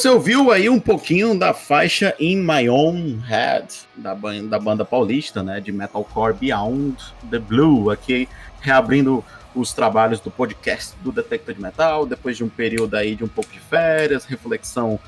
[0.00, 4.14] você ouviu aí um pouquinho da faixa In My Own Head, da,
[4.48, 6.96] da banda paulista, né, de metalcore Beyond
[7.30, 8.26] the Blue, aqui
[8.62, 9.22] reabrindo
[9.54, 13.28] os trabalhos do podcast do Detector de Metal, depois de um período aí de um
[13.28, 14.98] pouco de férias, reflexão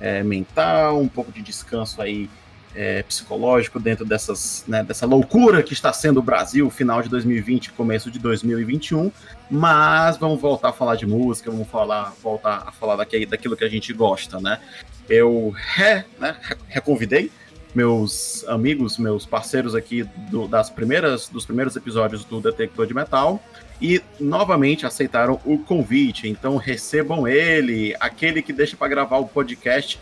[0.00, 2.30] é, mental, um pouco de descanso aí
[2.78, 7.72] é, psicológico dentro dessas, né, dessa loucura que está sendo o Brasil, final de 2020,
[7.72, 9.10] começo de 2021.
[9.50, 13.64] Mas vamos voltar a falar de música, vamos falar, voltar a falar daqui, daquilo que
[13.64, 14.60] a gente gosta, né?
[15.08, 16.36] Eu re, né,
[16.68, 17.32] reconvidei
[17.74, 23.42] meus amigos, meus parceiros aqui do, das primeiras, dos primeiros episódios do Detector de Metal
[23.82, 26.28] e novamente aceitaram o convite.
[26.28, 29.98] Então recebam ele, aquele que deixa para gravar o podcast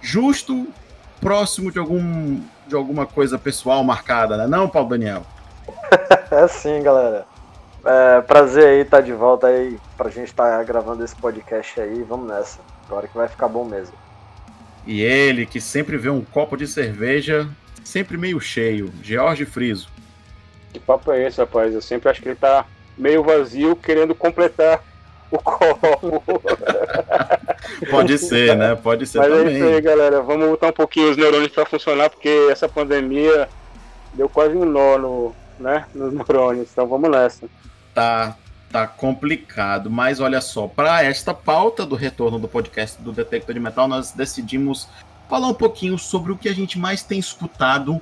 [0.00, 0.68] justo
[1.22, 4.46] próximo de algum de alguma coisa pessoal marcada, né?
[4.46, 5.22] Não, Paulo Daniel.
[6.30, 7.24] é sim, galera.
[7.84, 11.80] É, prazer aí estar tá de volta aí pra gente estar tá gravando esse podcast
[11.80, 12.02] aí.
[12.02, 12.58] Vamos nessa.
[12.86, 13.94] Agora que vai ficar bom mesmo.
[14.86, 17.48] E ele, que sempre vê um copo de cerveja,
[17.84, 19.88] sempre meio cheio, George Friso.
[20.72, 21.72] Que papo é esse, rapaz?
[21.72, 22.66] Eu sempre acho que ele tá
[22.98, 24.82] meio vazio, querendo completar
[25.32, 26.22] o copo.
[27.90, 28.74] Pode ser, né?
[28.74, 29.44] Pode ser Mas também.
[29.44, 30.20] Mas é isso aí, galera.
[30.20, 33.48] Vamos botar um pouquinho os neurônios para funcionar, porque essa pandemia
[34.14, 36.68] deu quase um nó no, né, nos neurônios.
[36.70, 37.46] Então vamos nessa.
[37.94, 38.36] Tá,
[38.70, 39.90] tá complicado.
[39.90, 44.12] Mas olha só, para esta pauta do retorno do podcast do Detector de Metal, nós
[44.12, 44.88] decidimos
[45.28, 48.00] falar um pouquinho sobre o que a gente mais tem escutado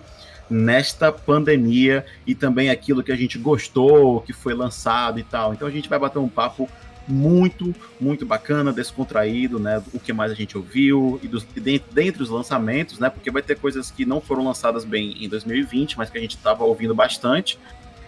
[0.50, 5.54] nesta pandemia e também aquilo que a gente gostou, que foi lançado e tal.
[5.54, 6.68] Então a gente vai bater um papo
[7.06, 9.82] muito, muito bacana, descontraído, né?
[9.92, 13.10] O que mais a gente ouviu e, dos, dentre, dentre, os lançamentos, né?
[13.10, 16.36] Porque vai ter coisas que não foram lançadas bem em 2020, mas que a gente
[16.36, 17.58] estava ouvindo bastante.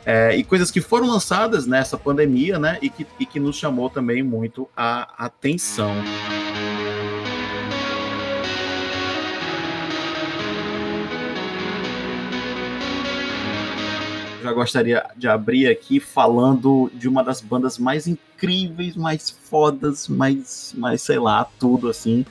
[0.04, 2.78] É, e coisas que foram lançadas nessa pandemia, né?
[2.82, 5.92] E que, e que nos chamou também muito a atenção.
[14.42, 20.74] Já gostaria de abrir aqui falando de uma das bandas mais incríveis, mais fodas, mais,
[20.76, 22.26] mais sei lá, tudo assim,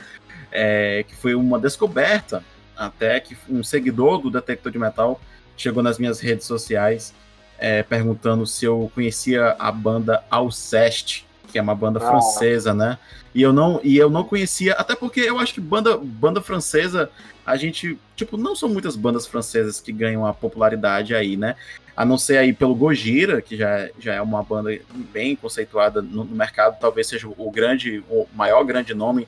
[0.51, 2.43] é, que foi uma descoberta
[2.75, 5.19] até que um seguidor do Detector de Metal
[5.55, 7.13] chegou nas minhas redes sociais
[7.61, 12.09] é, perguntando se eu conhecia a banda Alceste, que é uma banda ah.
[12.09, 12.97] francesa, né?
[13.35, 17.09] E eu não e eu não conhecia, até porque eu acho que banda banda francesa,
[17.45, 21.55] a gente, tipo, não são muitas bandas francesas que ganham a popularidade aí, né?
[21.95, 24.77] A não ser aí pelo Gojira, que já, já é uma banda
[25.11, 29.27] bem conceituada no, no, mercado, talvez seja o grande, o maior grande nome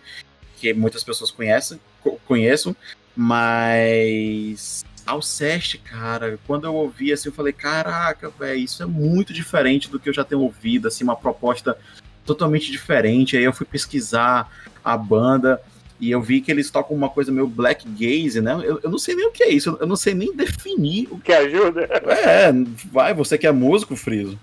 [0.58, 1.80] que muitas pessoas conhecem,
[2.26, 2.76] conheçam,
[3.16, 9.90] mas Alceste, cara, quando eu ouvi assim, eu falei, caraca, velho, isso é muito diferente
[9.90, 11.78] do que eu já tenho ouvido, assim, uma proposta
[12.26, 13.36] totalmente diferente.
[13.36, 14.50] Aí eu fui pesquisar
[14.84, 15.62] a banda,
[16.04, 18.60] e eu vi que eles tocam uma coisa meio black gaze, né?
[18.62, 21.08] Eu, eu não sei nem o que é isso, eu não sei nem definir.
[21.10, 21.84] O que ajuda?
[21.84, 22.52] É,
[22.92, 24.38] vai, você que é músico, Friso.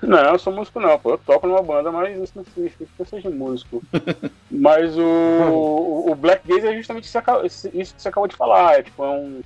[0.00, 1.10] Não, eu sou músico não, pô.
[1.10, 3.82] Eu toco numa banda, mas isso não significa que eu seja músico.
[4.50, 8.78] mas o, o black gaze é justamente isso que você acabou de falar.
[8.78, 9.40] É tipo, é um,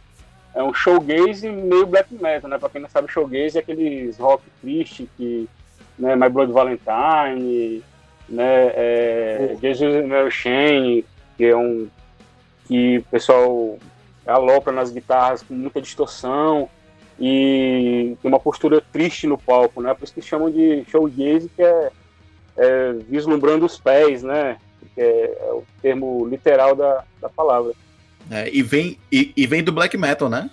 [0.54, 2.56] é um showgaze meio black metal, né?
[2.56, 5.48] Pra quem não sabe, showgaze é aqueles rock triste que,
[5.98, 7.82] né, My Blood Valentine,
[8.28, 11.04] né, é, Jesus Mary Shane,
[11.38, 11.88] que é um
[12.66, 13.78] que o pessoal
[14.26, 16.68] alopra nas guitarras com muita distorção
[17.18, 19.94] e tem uma postura triste no palco, né?
[19.94, 21.90] Por isso que chamam de showgaze, que é,
[22.56, 24.58] é vislumbrando os pés, né?
[24.94, 27.72] Que é, é, o termo literal da, da palavra.
[28.30, 30.50] É, e, vem, e, e, vem do black metal, né?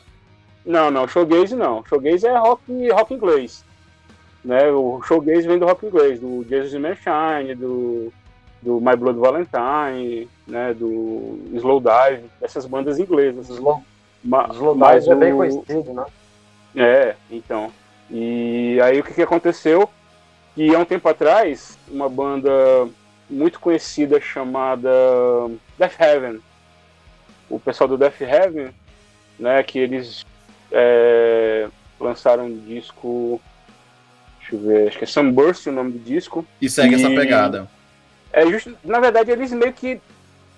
[0.66, 1.84] Não, não, showgaze não.
[1.86, 3.64] Showgaze é rock, rock inglês.
[4.44, 4.72] Né?
[4.72, 8.12] O showgaze vem do rock inglês, do Jesus Manshine, do
[8.66, 13.48] do My Blood Valentine, né, do Slowdive, dessas bandas inglesas.
[13.48, 13.84] Slow,
[14.24, 16.06] Ma Slowdive é bem conhecido, né?
[16.76, 17.72] É, então.
[18.10, 19.88] E aí o que, que aconteceu?
[20.56, 22.50] Que há um tempo atrás, uma banda
[23.30, 24.90] muito conhecida chamada
[25.78, 26.40] Death Heaven,
[27.50, 28.70] o pessoal do Death Heaven,
[29.38, 30.26] né, que eles
[30.72, 31.68] é,
[32.00, 33.40] lançaram um disco,
[34.40, 36.46] deixa eu ver, acho que é Sunburst o nome do disco.
[36.60, 37.75] E segue e, essa pegada.
[38.36, 40.02] É just, na verdade, eles meio que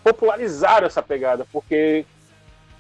[0.04, 2.04] popularizaram essa pegada, porque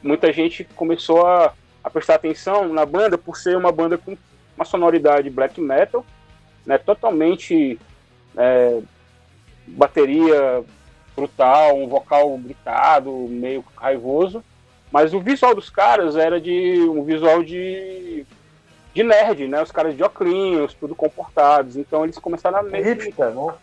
[0.01, 1.53] muita gente começou a,
[1.83, 4.17] a prestar atenção na banda por ser uma banda com
[4.55, 6.03] uma sonoridade black metal,
[6.65, 7.79] né, totalmente
[8.35, 8.79] é,
[9.67, 10.63] bateria
[11.15, 14.43] brutal, um vocal gritado, meio raivoso,
[14.91, 18.25] mas o visual dos caras era de um visual de,
[18.95, 19.61] de nerd, né?
[19.61, 21.75] Os caras de óculos, tudo comportados.
[21.75, 23.53] Então eles começaram a meio hipster, não?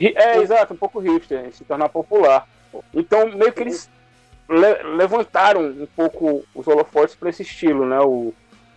[0.00, 2.48] É, exato, um pouco hipster, se tornar popular.
[2.94, 3.90] Então, meio que eles
[4.48, 8.00] le levantaram um pouco os holofotes para esse estilo, né?
[8.00, 8.32] O,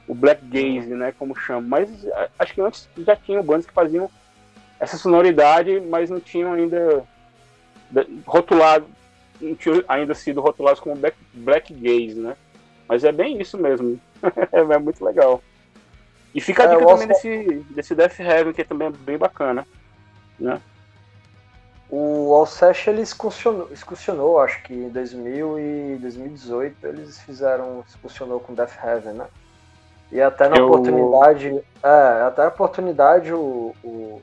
[0.08, 1.14] o black gaze, né?
[1.18, 1.62] Como chama.
[1.62, 1.90] Mas
[2.38, 4.10] acho que antes já tinham bandas que faziam
[4.80, 7.04] essa sonoridade, mas não tinham ainda
[8.25, 8.86] rotulado,
[9.40, 12.36] não tinham ainda sido rotulados como black, black gaze, né?
[12.88, 14.00] Mas é bem isso mesmo.
[14.52, 15.42] é muito legal.
[16.36, 19.66] E fica a é, dica também desse, desse Death Heaven, que é também bem bacana.
[20.40, 20.60] Né?
[21.95, 28.56] O Alcest ele excursionou, excursionou, acho que em 2000 e 2018 eles fizeram, excursionou com
[28.56, 29.28] Death Heaven, né?
[30.12, 30.66] E até na Eu...
[30.66, 34.19] oportunidade, é, até na oportunidade o, o,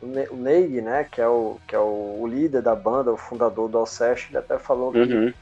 [0.00, 3.68] o Neig, né, que é, o, que é o, o, líder da banda, o fundador
[3.68, 5.06] do Alcest, ele até falou uhum.
[5.06, 5.34] que,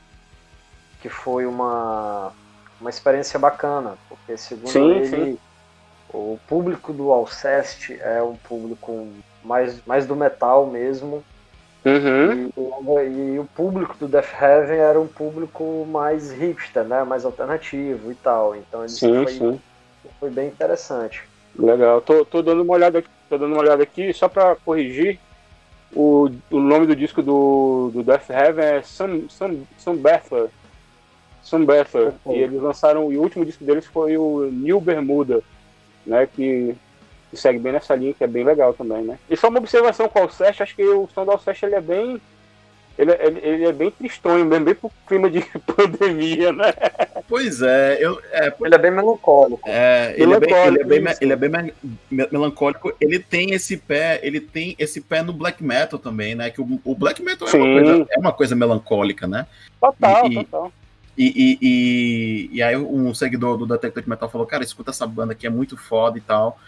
[1.02, 2.32] que foi uma,
[2.80, 5.38] uma experiência bacana, porque segundo sim, ele, sim.
[6.12, 9.06] o público do Alcest é um público
[9.44, 11.22] mais, mais do metal mesmo,
[11.84, 12.50] Uhum.
[12.56, 17.02] E, e, o público do Death Heaven era um público mais hipster, né?
[17.04, 18.54] Mais alternativo e tal.
[18.54, 19.60] Então ele sim, foi, sim.
[20.18, 21.22] foi bem interessante.
[21.58, 22.00] Legal.
[22.02, 25.18] Tô, tô dando uma olhada aqui, tô dando uma olhada aqui só para corrigir.
[25.92, 30.48] O, o nome do disco do, do Death Heaven é Sun, Sun, Sun Battler.
[31.42, 32.12] Sun Battler.
[32.24, 32.36] Uhum.
[32.36, 33.10] E eles lançaram.
[33.10, 35.42] E o último disco deles foi o New Bermuda,
[36.06, 36.26] né?
[36.26, 36.76] Que
[37.30, 39.18] que segue bem nessa linha, que é bem legal também, né?
[39.30, 41.80] E só uma observação com o Alceste, acho que o som do Alceste ele é
[41.80, 42.20] bem.
[42.98, 45.40] Ele, ele, ele, é bem tristonho, bem, bem pro clima de
[45.74, 46.74] pandemia, né?
[47.28, 49.62] Pois é, eu, é ele é bem melancólico.
[49.64, 51.72] É, ele, melancólico, é bem, ele, é bem, ele é bem
[52.10, 52.92] melancólico.
[53.00, 56.50] Ele tem esse pé, ele tem esse pé no black metal também, né?
[56.50, 59.46] Que o, o black metal é uma, coisa, é uma, coisa, melancólica, né?
[59.80, 60.72] Total, e, total.
[61.16, 65.06] E, e, e, e, aí um seguidor do Detector de Metal falou, cara, escuta essa
[65.06, 66.58] banda aqui, é muito foda e tal.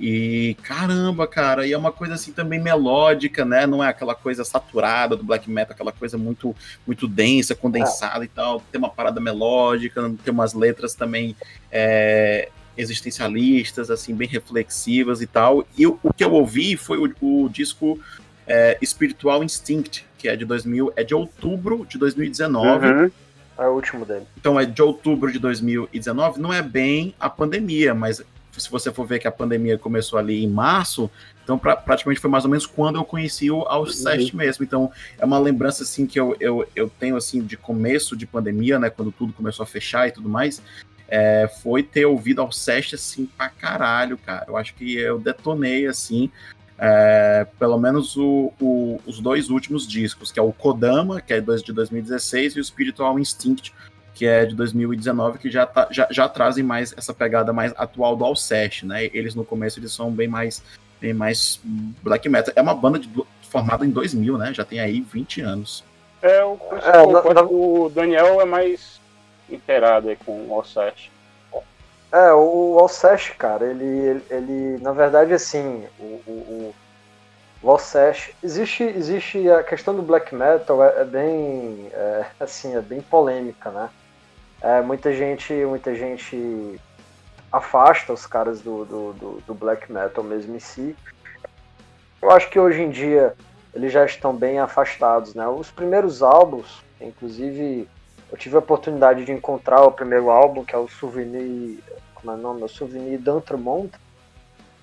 [0.00, 3.66] E caramba, cara, e é uma coisa assim também melódica, né?
[3.66, 6.56] Não é aquela coisa saturada do black metal, aquela coisa muito
[6.86, 8.26] muito densa, condensada é.
[8.26, 8.62] e tal.
[8.72, 11.36] Tem uma parada melódica, tem umas letras também
[11.70, 12.48] é,
[12.78, 15.66] existencialistas, assim, bem reflexivas e tal.
[15.76, 18.00] E o, o que eu ouvi foi o, o disco
[18.46, 22.86] é, Spiritual Instinct, que é de 2000, é de outubro de 2019.
[22.86, 23.10] Uhum.
[23.58, 24.24] É o último dele.
[24.38, 28.22] Então é de outubro de 2019, não é bem a pandemia, mas
[28.56, 31.10] se você for ver que a pandemia começou ali em março,
[31.42, 34.38] então pra, praticamente foi mais ou menos quando eu conheci o Alceste uhum.
[34.38, 34.64] mesmo.
[34.64, 38.78] Então é uma lembrança assim que eu, eu, eu tenho assim de começo de pandemia,
[38.78, 40.62] né, quando tudo começou a fechar e tudo mais.
[41.08, 44.44] É, foi ter ouvido Alceste assim pra caralho, cara.
[44.46, 46.30] Eu acho que eu detonei assim.
[46.82, 51.40] É, pelo menos o, o, os dois últimos discos, que é o Kodama, que é
[51.40, 53.74] de 2016, e o Spiritual Instinct,
[54.14, 58.16] que é de 2019, que já, tá, já, já trazem mais essa pegada mais atual
[58.16, 59.04] do Alcest, né?
[59.06, 60.62] Eles no começo eles são bem mais,
[61.00, 61.60] bem mais
[62.02, 62.52] black metal.
[62.56, 63.08] É uma banda de,
[63.42, 64.52] formada em 2000, né?
[64.54, 65.84] Já tem aí 20 anos.
[66.22, 69.00] É, o, é, o Daniel é mais
[69.48, 71.10] inteirado aí com o Alcest.
[72.12, 76.74] É, o Alcest, cara, ele, ele, ele, na verdade, assim, o, o,
[77.62, 82.80] o Alcest, existe, existe a questão do black metal é, é bem, é, assim, é
[82.80, 83.88] bem polêmica, né?
[84.62, 86.78] É, muita gente, muita gente
[87.50, 90.94] afasta os caras do, do, do, do, black metal mesmo em si.
[92.20, 93.34] Eu acho que hoje em dia
[93.74, 95.46] eles já estão bem afastados, né?
[95.48, 97.88] Os primeiros álbuns, inclusive
[98.30, 101.78] eu tive a oportunidade de encontrar o primeiro álbum, que é o Souvenir,
[102.14, 102.62] como é o nome?
[102.62, 103.90] O Souvenir d'Entremont.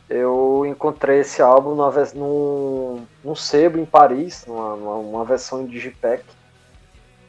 [0.10, 6.24] Eu encontrei esse álbum numa, num, num sebo em Paris, numa, numa versão em Digipack.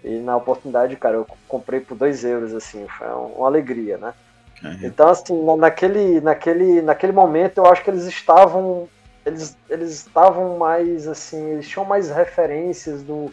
[0.04, 4.14] E na oportunidade, cara, eu comprei por 2 euros, assim, foi uma alegria, né?
[4.62, 4.78] Uhum.
[4.82, 8.88] Então, assim, naquele, naquele, naquele momento eu acho que eles estavam.
[9.24, 13.30] Eles, eles estavam mais assim, eles tinham mais referências do,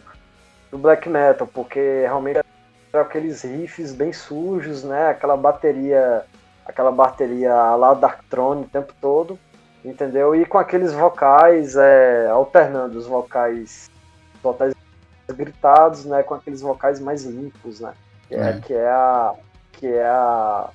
[0.70, 2.40] do black metal, porque realmente
[2.92, 5.08] eram aqueles riffs bem sujos, né?
[5.08, 6.24] Aquela bateria,
[6.66, 9.38] aquela bateria lá Darkthrone o tempo todo,
[9.82, 10.34] entendeu?
[10.34, 13.90] E com aqueles vocais é, alternando os vocais,
[14.42, 14.75] vocais
[15.34, 17.94] gritados, né, com aqueles vocais mais limpos, né?
[18.28, 19.34] Que é, é, que é a
[19.72, 20.70] que é a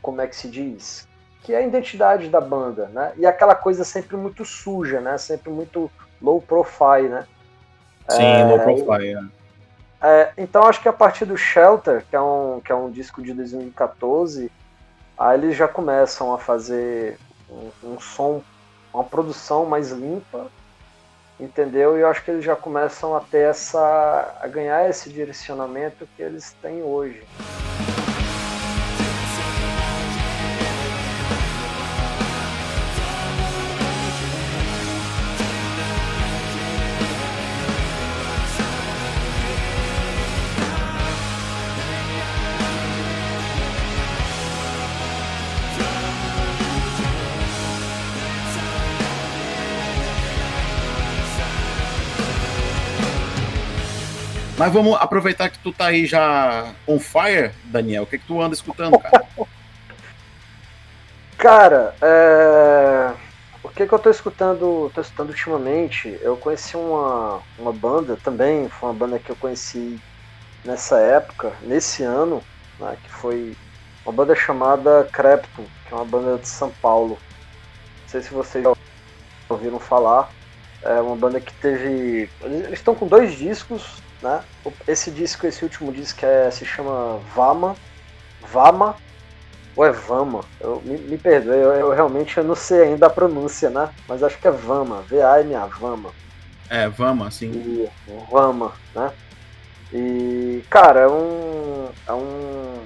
[0.00, 1.08] como é que se diz?
[1.42, 3.12] Que é a identidade da banda, né?
[3.16, 5.18] E aquela coisa sempre muito suja, né?
[5.18, 7.26] Sempre muito low profile, né?
[8.08, 9.30] Sim, é, low profile.
[10.00, 10.08] É.
[10.08, 13.22] é, então acho que a partir do Shelter, que é um que é um disco
[13.22, 14.50] de 2014,
[15.18, 17.18] aí eles já começam a fazer
[17.50, 18.42] um, um som,
[18.92, 20.50] uma produção mais limpa,
[21.42, 21.96] entendeu?
[21.96, 24.38] E eu acho que eles já começam a ter essa.
[24.40, 27.22] a ganhar esse direcionamento que eles têm hoje.
[54.62, 58.04] Mas vamos aproveitar que tu tá aí já on fire, Daniel.
[58.04, 59.26] O que, que tu anda escutando, cara?
[61.36, 63.10] cara, é...
[63.60, 66.16] o que, que eu tô escutando, tô escutando ultimamente?
[66.22, 69.98] Eu conheci uma, uma banda também, foi uma banda que eu conheci
[70.64, 72.40] nessa época, nesse ano,
[72.78, 73.56] né, que foi
[74.06, 77.18] uma banda chamada Crepto, que é uma banda de São Paulo.
[78.02, 78.72] Não sei se vocês já
[79.48, 80.30] ouviram falar.
[80.84, 82.30] É uma banda que teve.
[82.42, 84.42] Eles estão com dois discos, né?
[84.86, 87.76] Esse disco, esse último disco é, se chama Vama.
[88.40, 88.96] Vama.
[89.74, 90.44] Ou é Vama?
[90.60, 93.90] Eu, me, me perdoe, eu, eu, realmente eu não sei ainda a pronúncia, né?
[94.06, 95.02] Mas acho que é Vama.
[95.02, 96.10] V-A-M-A, Vama.
[96.68, 97.50] É, Vama, sim.
[97.50, 97.88] E,
[98.30, 99.10] Vama, né?
[99.92, 101.88] E, cara, é um.
[102.06, 102.84] É um.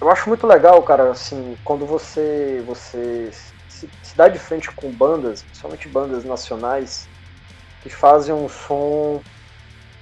[0.00, 2.62] Eu acho muito legal, cara, assim, quando você.
[2.66, 3.30] você
[3.68, 7.08] se, se dá de frente com bandas, principalmente bandas nacionais,
[7.82, 9.20] que fazem um som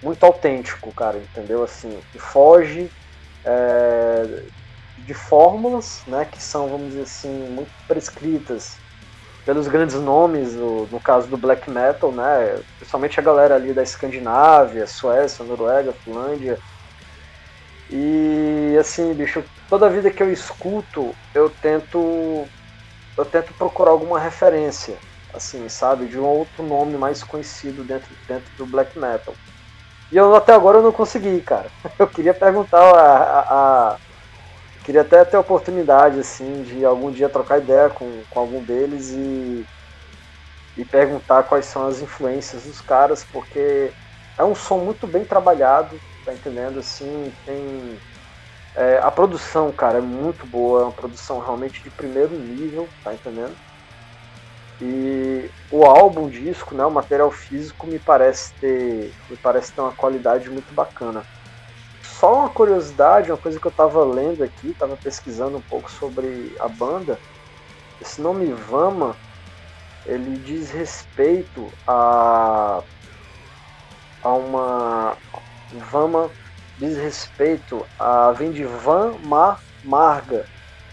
[0.03, 1.63] muito autêntico, cara, entendeu?
[1.63, 2.91] Assim, que foge
[3.45, 4.23] é,
[4.99, 8.77] de fórmulas, né, que são, vamos dizer assim, muito prescritas
[9.45, 13.83] pelos grandes nomes, no, no caso do black metal, né, principalmente a galera ali da
[13.83, 16.59] Escandinávia, Suécia, Noruega, Finlândia.
[17.91, 22.47] E assim, bicho, toda vida que eu escuto, eu tento
[23.19, 24.99] eu tento procurar alguma referência,
[25.35, 29.35] assim, sabe, de um outro nome mais conhecido dentro, dentro do black metal.
[30.13, 31.73] E eu até agora eu não consegui, cara.
[31.99, 33.99] Eu queria perguntar a, a, a
[34.85, 39.11] queria até ter a oportunidade, assim, de algum dia trocar ideia com, com algum deles
[39.13, 39.67] e,
[40.77, 43.95] e perguntar quais são as influências dos caras, porque
[44.39, 46.79] é um som muito bem trabalhado, tá entendendo?
[46.79, 48.01] Assim, tem.
[48.77, 53.15] É, a produção, cara, é muito boa, é uma produção realmente de primeiro nível, tá
[53.15, 53.59] entendendo?
[54.85, 59.81] E o álbum, o disco, né, o material físico me parece ter, me parece ter
[59.81, 61.25] uma qualidade muito bacana.
[62.03, 66.53] Só uma curiosidade, uma coisa que eu estava lendo aqui, estava pesquisando um pouco sobre
[66.59, 67.17] a banda.
[68.01, 69.17] Esse nome Vama,
[70.05, 72.83] ele diz respeito a
[74.25, 75.17] a uma
[75.91, 76.29] Vama
[76.79, 80.45] diz respeito a vem de Van Ma Marga,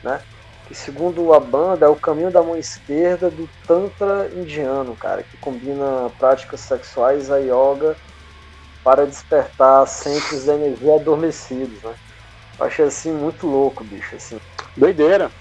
[0.04, 0.22] né?
[0.70, 5.36] Que segundo a banda é o caminho da mão esquerda do Tantra indiano, cara, que
[5.38, 7.98] combina práticas sexuais a yoga
[8.84, 11.96] para despertar centros da energia adormecidos, né?
[12.60, 14.40] Eu achei assim muito louco, bicho, assim.
[14.78, 15.32] Doideira.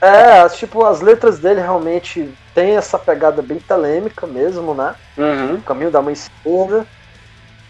[0.00, 4.94] É, tipo, as letras dele realmente tem essa pegada bem telêmica mesmo, né?
[5.18, 5.56] Uhum.
[5.56, 6.86] O caminho da mão esquerda.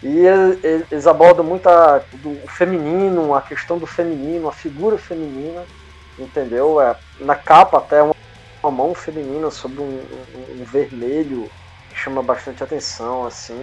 [0.01, 0.21] E
[0.63, 5.65] eles abordam muito a, o feminino, a questão do feminino, a figura feminina
[6.17, 6.81] entendeu?
[6.81, 8.15] É, na capa até uma,
[8.61, 11.49] uma mão feminina sobre um, um, um, vermelho
[11.89, 13.61] que chama bastante atenção, assim.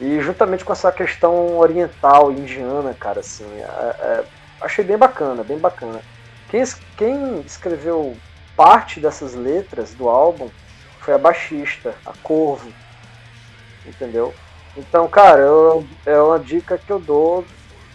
[0.00, 4.24] E juntamente com essa questão oriental, indiana, cara, assim, é, é,
[4.60, 6.00] achei bem bacana, bem bacana.
[6.48, 6.62] Quem,
[6.96, 8.16] quem escreveu
[8.56, 10.48] parte dessas letras do álbum
[11.00, 12.72] foi a baixista, a Corvo,
[13.84, 14.34] entendeu?
[14.76, 17.44] Então, cara, eu, é uma dica que eu dou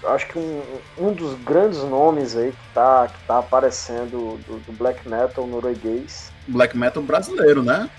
[0.06, 0.62] acho que um,
[0.98, 6.32] um dos grandes nomes aí que tá, que tá aparecendo do, do black metal norueguês.
[6.48, 7.90] Black metal brasileiro, né?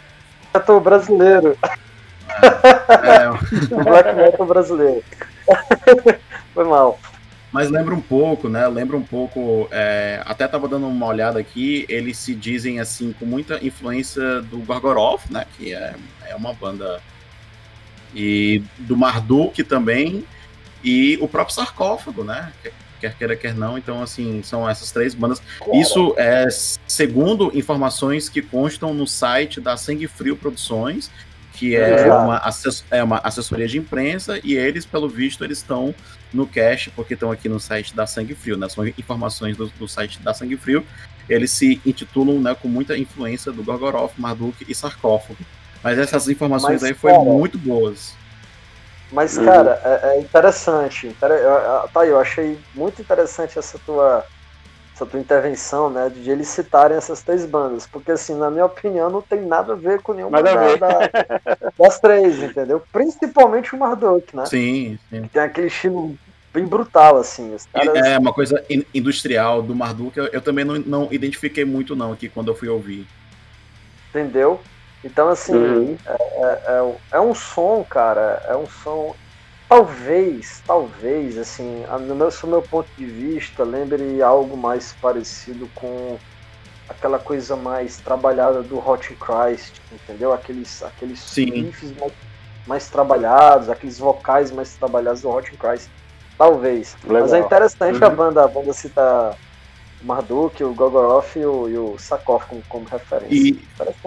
[0.52, 1.56] Metal brasileiro.
[1.62, 3.24] É.
[3.24, 3.74] é.
[3.84, 5.04] black metal brasileiro.
[6.54, 6.98] Foi mal.
[7.52, 8.66] Mas lembra um pouco, né?
[8.66, 9.68] Lembra um pouco.
[9.70, 11.86] É, até tava dando uma olhada aqui.
[11.88, 15.46] Eles se dizem assim com muita influência do Gorgoroth, né?
[15.56, 15.94] Que é,
[16.26, 17.00] é uma banda
[18.14, 20.24] e do Marduk também
[20.84, 22.52] e o próprio sarcófago, né?
[23.00, 23.76] Quer queira, quer não.
[23.76, 25.42] Então, assim, são essas três bandas.
[25.72, 26.48] Isso é
[26.86, 31.10] segundo informações que constam no site da Sangue Frio Produções,
[31.52, 32.42] que é uma,
[32.90, 35.94] é uma assessoria de imprensa, e eles, pelo visto, eles estão
[36.32, 38.68] no cache, porque estão aqui no site da Sangue Frio, né?
[38.68, 40.84] São informações do, do site da Sangue Frio.
[41.28, 45.38] Eles se intitulam né, com muita influência do Gorgoroth, Marduk e Sarcófago.
[45.82, 48.14] Mas essas informações Mas, aí foram muito boas.
[49.12, 49.44] Mas, uhum.
[49.44, 51.14] cara, é, é interessante.
[51.20, 54.24] Tá aí, eu achei muito interessante essa tua,
[54.94, 56.10] essa tua intervenção, né?
[56.10, 57.86] De eles citarem essas três bandas.
[57.86, 60.52] Porque, assim, na minha opinião, não tem nada a ver com nenhuma da,
[61.78, 62.82] das três, entendeu?
[62.92, 64.46] Principalmente o Marduk, né?
[64.46, 65.28] Sim, sim.
[65.32, 66.16] Tem aquele estilo
[66.52, 67.54] bem brutal, assim.
[67.72, 67.94] Caras...
[67.94, 72.28] É uma coisa industrial do Marduk, eu, eu também não, não identifiquei muito, não, aqui
[72.28, 73.06] quando eu fui ouvir.
[74.10, 74.60] Entendeu?
[75.04, 75.96] Então, assim, uhum.
[76.06, 79.14] é, é, é, é, um som, cara, é um som.
[79.68, 86.18] Talvez, talvez, assim, no meu, no meu ponto de vista, lembre algo mais parecido com
[86.88, 90.32] aquela coisa mais trabalhada do Hot Christ, entendeu?
[90.32, 92.12] Aqueles, aqueles riffs mais,
[92.66, 95.88] mais trabalhados, aqueles vocais mais trabalhados do Hot Cries.
[96.36, 96.96] Talvez.
[97.04, 97.22] Legal.
[97.22, 98.06] Mas é interessante Uhum.
[98.06, 99.36] a banda, a banda citar
[100.04, 103.34] Marduk, o Gogoroth e o, e o Sakov como, como referência.
[103.34, 103.58] E,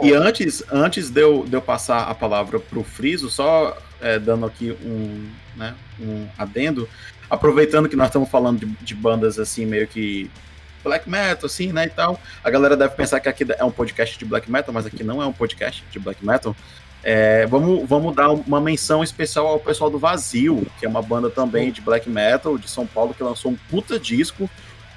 [0.03, 4.45] e antes, antes de, eu, de eu passar a palavra pro Friso, só é, dando
[4.45, 6.87] aqui um, né, um adendo,
[7.29, 10.29] aproveitando que nós estamos falando de, de bandas assim, meio que
[10.83, 14.17] black metal, assim, né, e tal, a galera deve pensar que aqui é um podcast
[14.17, 16.55] de black metal, mas aqui não é um podcast de black metal.
[17.03, 21.29] É, vamos, vamos dar uma menção especial ao pessoal do Vazio, que é uma banda
[21.29, 24.49] também de black metal de São Paulo, que lançou um puta disco,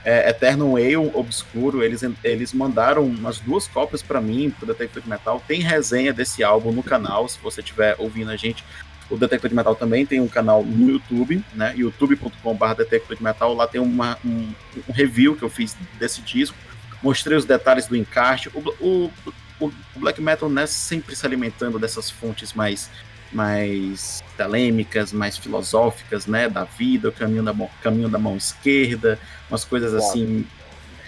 [0.05, 1.83] é, Eternal Ale Obscuro.
[1.83, 5.43] Eles, eles mandaram umas duas cópias para mim, pro Detective Metal.
[5.47, 8.65] Tem resenha desse álbum no canal, se você estiver ouvindo a gente.
[9.11, 11.75] O Detective Metal também tem um canal no YouTube, né?
[11.77, 13.53] youtube.com.br Detective Metal.
[13.55, 14.53] Lá tem uma, um,
[14.89, 16.57] um review que eu fiz desse disco.
[17.03, 18.49] Mostrei os detalhes do encarte.
[18.55, 19.11] O, o,
[19.61, 22.89] o Black Metal né, sempre se alimentando dessas fontes mais
[23.33, 29.19] mais telêmicas, mais filosóficas, né, da vida, o caminho da mão, caminho da mão esquerda,
[29.51, 30.07] umas coisas Claro.
[30.07, 30.47] assim.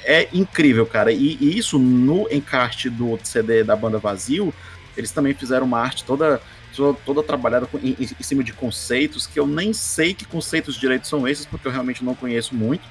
[0.04, 1.12] É incrível, cara.
[1.12, 4.52] E, e isso no encarte do CD da banda Vazio,
[4.96, 6.40] eles também fizeram uma arte toda
[6.74, 10.74] toda, toda trabalhada com- em, em cima de conceitos que eu nem sei que conceitos
[10.74, 12.82] direitos são esses, porque eu realmente não conheço muito.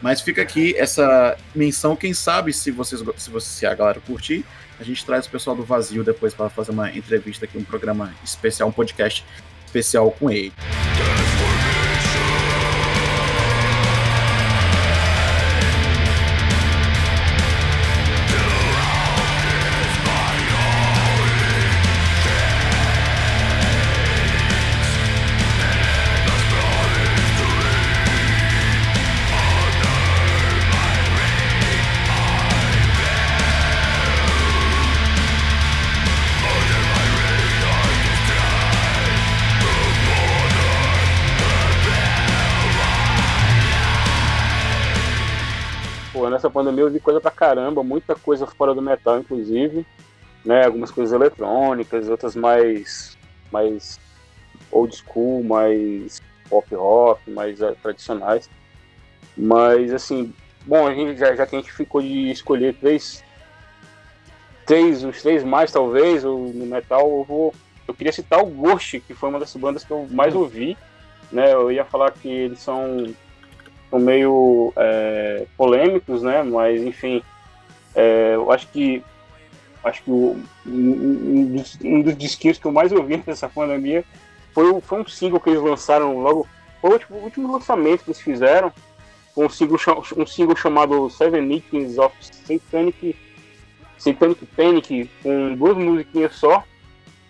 [0.00, 4.44] Mas fica aqui essa menção, quem sabe se vocês se, você, se a galera curtir,
[4.78, 8.14] a gente traz o pessoal do Vazio depois para fazer uma entrevista aqui, um programa
[8.22, 9.24] especial, um podcast
[9.66, 10.52] especial com ele.
[46.46, 49.86] Pô, nessa pandemia eu vi coisa pra caramba, muita coisa fora do metal, inclusive,
[50.44, 50.64] né?
[50.64, 53.16] Algumas coisas eletrônicas, outras mais,
[53.50, 53.98] mais
[54.70, 58.48] old school, mais pop rock, mais eh, tradicionais.
[59.36, 60.32] Mas assim,
[60.64, 63.24] bom, a gente, já, já que a gente ficou de escolher três,
[64.64, 67.54] três, os três mais talvez, no metal, eu vou.
[67.86, 70.76] Eu queria citar o Ghost, que foi uma das bandas que eu mais ouvi.
[71.30, 71.52] Né?
[71.52, 73.06] Eu ia falar que eles são
[73.90, 76.42] são meio é, polêmicos, né?
[76.42, 77.22] Mas enfim,
[77.94, 79.02] é, eu acho que
[79.84, 84.04] acho que o, um, dos, um dos disquinhos que eu mais ouvi nessa pandemia
[84.52, 86.46] foi, o- foi um single que eles lançaram logo,
[86.80, 88.72] foi o último, lançamento que eles fizeram,
[89.36, 89.78] um single,
[90.16, 93.14] um single chamado Seven Meetings of Satanic,
[93.96, 96.64] Satanic Panic, com duas musiquinhas só,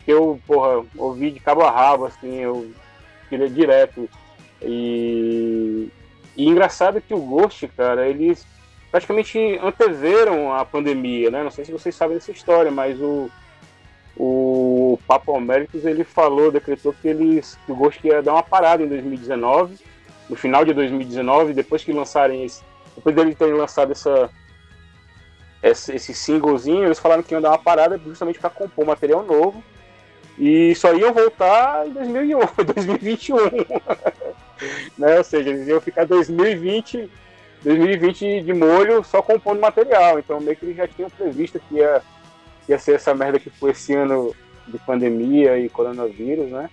[0.04, 2.70] que eu, porra, ouvi de cabo a rabo, assim, eu
[3.28, 4.08] queria direto.
[4.62, 5.88] E,
[6.36, 8.46] e engraçado que o Ghost, cara, eles
[8.90, 11.42] praticamente anteveram a pandemia, né?
[11.42, 13.30] Não sei se vocês sabem dessa história, mas o,
[14.16, 18.82] o Papa Emeritus, ele falou, decretou que, eles, que o Ghost ia dar uma parada
[18.82, 19.78] em 2019,
[20.28, 22.62] no final de 2019, depois que lançarem esse,
[22.94, 24.30] depois dele terem lançado essa,
[25.62, 29.62] esse, esse singlezinho, eles falaram que iam dar uma parada justamente para compor material novo,
[30.38, 32.38] e só iam voltar em 2001,
[32.74, 33.36] 2021.
[34.96, 35.18] né?
[35.18, 37.10] Ou seja, eles iam ficar 2020,
[37.62, 40.18] 2020 de molho só compondo material.
[40.18, 42.02] Então meio que eles já tinham previsto que ia,
[42.68, 44.34] ia ser essa merda que foi esse ano
[44.66, 46.68] de pandemia e coronavírus, né?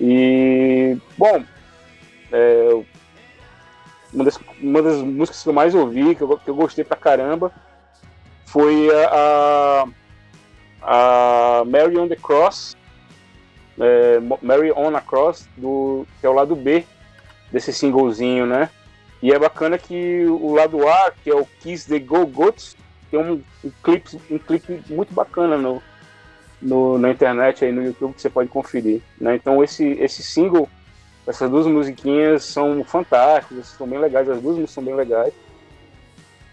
[0.00, 1.42] E bom,
[2.32, 2.82] é,
[4.12, 6.96] uma, das, uma das músicas que eu mais ouvi, que eu, que eu gostei pra
[6.96, 7.52] caramba,
[8.44, 9.86] foi a,
[10.82, 12.76] a, a Mary on the Cross,
[13.78, 16.84] é, Mary on a Cross, do, que é o lado B
[17.52, 18.70] desse singlezinho, né?
[19.22, 22.76] E é bacana que o lado A, que é o Kiss the Go Goats,
[23.10, 25.82] tem um, um clipe, um clipe muito bacana no,
[26.60, 29.36] no, na internet aí no YouTube que você pode conferir, né?
[29.36, 30.68] Então esse esse single,
[31.26, 35.32] essas duas musiquinhas são fantásticas, são bem legais, as duas músicas são bem legais.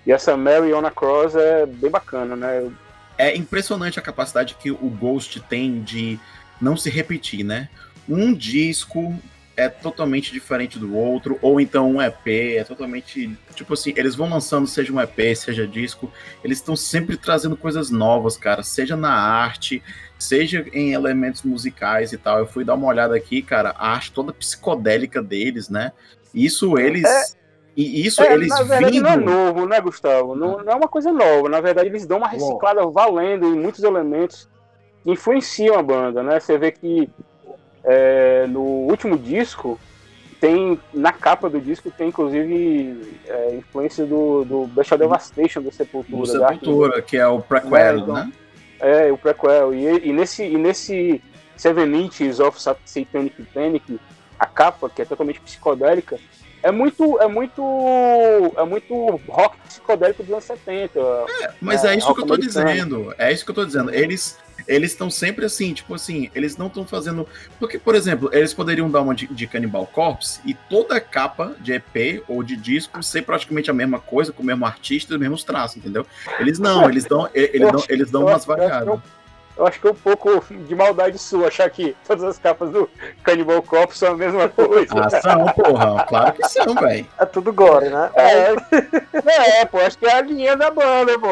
[0.06, 2.72] E essa Mary on a Cross é bem bacana, né?
[3.18, 6.20] É impressionante a capacidade que o Ghost tem de
[6.64, 7.70] não se repetir, né?
[8.08, 9.14] Um disco
[9.56, 13.38] é totalmente diferente do outro, ou então um EP é totalmente.
[13.54, 16.12] Tipo assim, eles vão lançando, seja um EP, seja disco,
[16.44, 19.84] eles estão sempre trazendo coisas novas, cara, seja na arte,
[20.18, 22.40] seja em elementos musicais e tal.
[22.40, 25.92] Eu fui dar uma olhada aqui, cara, a arte toda psicodélica deles, né?
[26.34, 27.04] Isso eles.
[27.04, 27.44] É.
[27.76, 29.04] E isso É, eles na verdade vindo.
[29.04, 30.36] não é novo, né, Gustavo?
[30.36, 31.50] Não, não é uma coisa nova.
[31.50, 34.48] Na verdade, eles dão uma reciclada valendo em muitos elementos
[35.06, 36.40] influenciam a banda, né?
[36.40, 37.10] Você vê que
[37.84, 39.80] é, no último disco,
[40.40, 46.18] tem na capa do disco tem inclusive é, influência do, do Bestial Devastation do Sepultura.
[46.18, 48.32] Do Sepultura, que é o prequel, então, né?
[48.80, 49.74] É, o prequel.
[49.74, 51.22] E, e, nesse, e nesse
[51.56, 54.00] Seven Inches of Satanic Panic,
[54.38, 56.20] a capa, que é totalmente psicodélica,
[56.62, 57.62] é muito, é muito,
[58.58, 61.00] é muito rock psicodélico dos anos 70.
[61.00, 62.74] É, mas é, é isso que eu tô americano.
[62.74, 63.16] dizendo.
[63.18, 63.94] É isso que eu tô dizendo.
[63.94, 64.38] Eles
[64.68, 67.28] eles estão sempre assim, tipo assim, eles não estão fazendo.
[67.60, 71.56] Porque, por exemplo, eles poderiam dar uma de, de Cannibal Corpse e toda a capa
[71.60, 75.16] de EP ou de disco ser praticamente a mesma coisa, com o mesmo artista e
[75.16, 76.06] os mesmos traços, entendeu?
[76.40, 79.00] Eles não, eles dão, eles dão, eles dão umas variadas.
[79.56, 82.90] Eu acho que é um pouco de maldade sua achar que todas as capas do
[83.24, 84.94] Cannibal Corpse são a mesma coisa.
[84.96, 86.04] Ah, são, porra.
[86.06, 87.06] Claro que são, velho.
[87.20, 88.10] É tudo gore, né?
[88.16, 91.30] É, é, pô, acho que é a linha da banda, pô.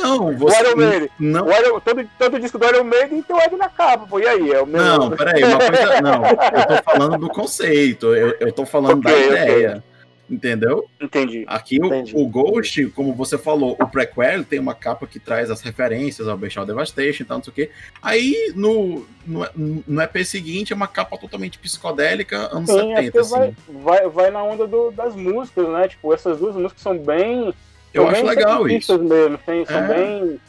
[0.00, 0.56] Não, você.
[0.56, 1.10] O Iron Maiden.
[1.18, 1.46] Não.
[1.46, 4.18] O Iron, todo, todo disco do Iron Maiden tem o Ed na capa, pô.
[4.18, 4.52] E aí?
[4.52, 4.88] É o mesmo...
[4.88, 6.00] Não, peraí, uma coisa.
[6.00, 9.68] Não, eu tô falando do conceito, eu, eu tô falando okay, da ideia.
[9.70, 9.93] Okay.
[10.34, 10.88] Entendeu?
[11.00, 11.44] Entendi.
[11.46, 12.12] Aqui Entendi.
[12.16, 16.26] O, o, Ghost, como você falou, o prequel tem uma capa que traz as referências
[16.26, 17.70] ao Bestial Devastation e tal, não sei o quê.
[18.02, 19.46] Aí no, no,
[19.86, 23.20] no EP seguinte é uma capa totalmente psicodélica, anos Sim, 70.
[23.20, 23.30] Assim.
[23.32, 25.86] Vai, vai, vai na onda do, das músicas, né?
[25.86, 27.54] Tipo, essas duas músicas são bem.
[27.92, 28.98] Eu acho legal isso.
[28.98, 29.88] Mesmo, tem, são é.
[29.88, 30.40] bem.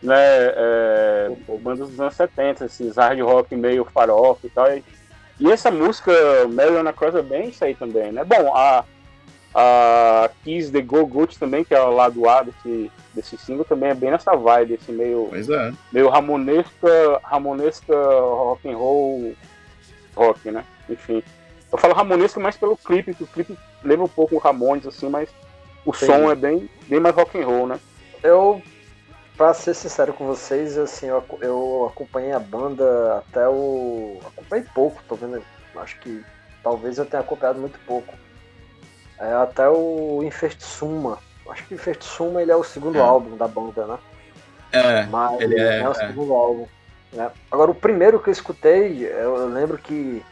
[0.00, 4.66] Né, é, bandas dos anos 70, esses hard rock meio farofa e tal.
[5.38, 6.12] E, essa música,
[6.48, 8.24] Mariana Cross, é bem isso aí também, né?
[8.24, 8.84] Bom, a
[9.54, 13.90] a Kiss The Go Goat também, que é o lado A desse, desse single, também
[13.90, 15.72] é bem nessa vibe, esse meio, é.
[15.92, 19.34] meio ramonesca, ramonesca rock and roll
[20.16, 20.64] rock, né?
[20.88, 21.22] Enfim.
[21.70, 25.08] Eu falo ramonesca mais pelo clipe, que o clipe lembra um pouco o Ramones, assim,
[25.08, 25.28] mas
[25.84, 26.06] o Sim.
[26.06, 27.80] som é bem, bem mais rock and roll, né?
[28.22, 28.62] Eu,
[29.36, 34.18] pra ser sincero com vocês, assim, eu, eu acompanhei a banda até o.
[34.26, 35.42] Acompanhei pouco, tô vendo.
[35.76, 36.22] Acho que
[36.62, 38.14] talvez eu tenha acompanhado muito pouco
[39.22, 41.18] é, até o Infestissuma.
[41.48, 43.00] Acho que Infestissuma ele é o segundo é.
[43.00, 43.98] álbum da banda, né?
[44.72, 46.66] É, Mas ele é, é o segundo álbum.
[47.12, 47.30] Né?
[47.50, 50.24] Agora, o primeiro que eu escutei, eu, eu lembro que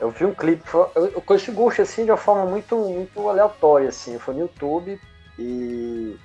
[0.00, 3.28] eu vi um clipe, eu, eu conheci o Ghost assim de uma forma muito, muito
[3.28, 4.18] aleatória, assim.
[4.18, 5.00] Foi no YouTube
[5.38, 6.16] e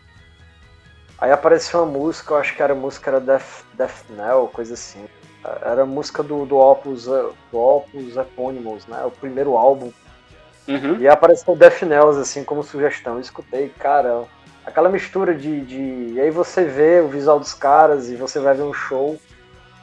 [1.18, 4.04] aí apareceu uma música, eu acho que era a música era Death, Death
[4.52, 5.06] coisa assim.
[5.62, 9.04] Era a música do, do Opus, do Opus Eponymous, né?
[9.06, 9.92] O primeiro álbum
[10.68, 10.98] Uhum.
[11.00, 13.16] E apareceu Death Nails, assim, como sugestão.
[13.16, 14.24] Eu escutei, cara,
[14.66, 16.14] aquela mistura de, de.
[16.14, 19.20] E aí você vê o visual dos caras e você vai ver um show.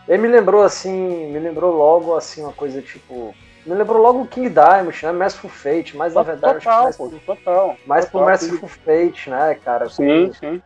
[0.08, 3.34] E aí me lembrou, assim, me lembrou logo, assim, uma coisa tipo.
[3.66, 5.12] Me lembrou logo o King Diamond, né?
[5.12, 6.58] Merciful Fate, mas na verdade.
[6.60, 7.76] Total, mais, pô, total.
[7.86, 9.88] Mais pro Merciful Fate, né, cara?
[9.90, 10.62] Sim, sim.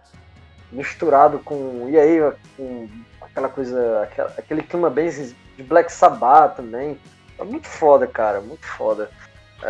[0.71, 1.89] Misturado com.
[1.89, 2.21] E aí,
[2.57, 2.89] com
[3.21, 4.09] aquela coisa.
[4.39, 6.97] Aquele clima bem de Black Sabbath também.
[7.37, 9.11] É muito foda, cara, muito foda.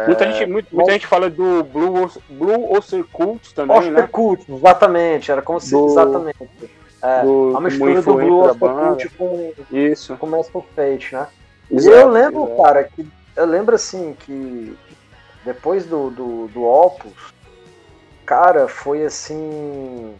[0.07, 4.09] Muita, gente, muito, muita gente fala do Blue, Blue Oster Cult também, Oster né?
[4.11, 5.70] Cult, exatamente, era como se...
[5.70, 6.50] Do, exatamente.
[7.00, 10.16] É, do, a mistura do Blue Oster Cult com, Isso.
[10.16, 11.28] com Master Fate, né?
[11.70, 12.62] Exato, e eu lembro, exato.
[12.62, 13.07] cara, que...
[13.37, 14.76] Eu lembro, assim, que
[15.44, 17.33] depois do, do, do Opus,
[18.26, 20.14] cara, foi assim...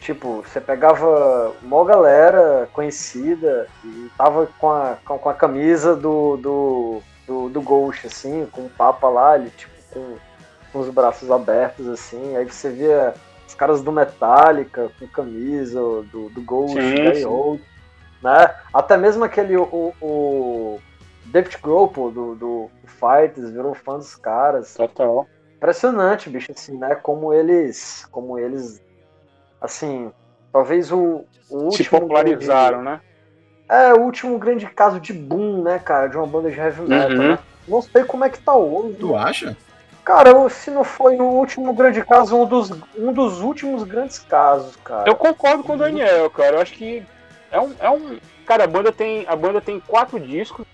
[0.00, 6.36] Tipo, você pegava uma galera conhecida e tava com a, com, com a camisa do,
[6.36, 10.16] do do, do Ghost, assim, com o Papa lá, ele, tipo, com,
[10.72, 13.14] com os braços abertos, assim, aí você via
[13.46, 17.62] os caras do Metallica com camisa do, do Ghost, sim, Old,
[18.22, 18.54] né?
[18.72, 20.80] Até mesmo aquele, o, o
[21.26, 24.74] David Grohl, do, do Fighters, virou fã dos caras.
[24.74, 25.26] Total.
[25.56, 26.94] Impressionante, bicho, assim, né?
[26.94, 28.82] Como eles, como eles,
[29.60, 30.10] assim,
[30.52, 31.72] talvez o, o último...
[31.72, 33.00] Se popularizaram, né?
[33.72, 37.10] É o último grande caso de boom, né, cara, de uma banda de heavy metal,
[37.10, 37.28] uhum.
[37.30, 37.38] né?
[37.66, 38.96] Não sei como é que tá hoje.
[39.00, 39.56] Tu acha?
[40.04, 44.76] Cara, se não foi o último grande caso, um dos, um dos últimos grandes casos,
[44.76, 45.08] cara.
[45.08, 46.56] Eu concordo com o Daniel, cara.
[46.56, 47.02] Eu acho que
[47.50, 48.18] é um, é um.
[48.44, 49.24] Cara, a banda tem.
[49.26, 50.66] A banda tem quatro discos.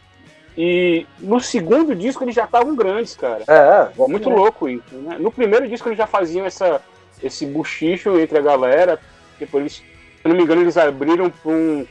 [0.57, 3.45] E no segundo disco eles já estavam grandes, cara.
[3.47, 4.93] É, é muito louco isso.
[4.93, 5.19] Né?
[5.21, 6.83] No primeiro disco eles já faziam essa,
[7.23, 8.99] esse buchicho entre a galera.
[9.39, 9.85] Depois eles, se
[10.25, 11.87] eu não me engano, eles abriram para um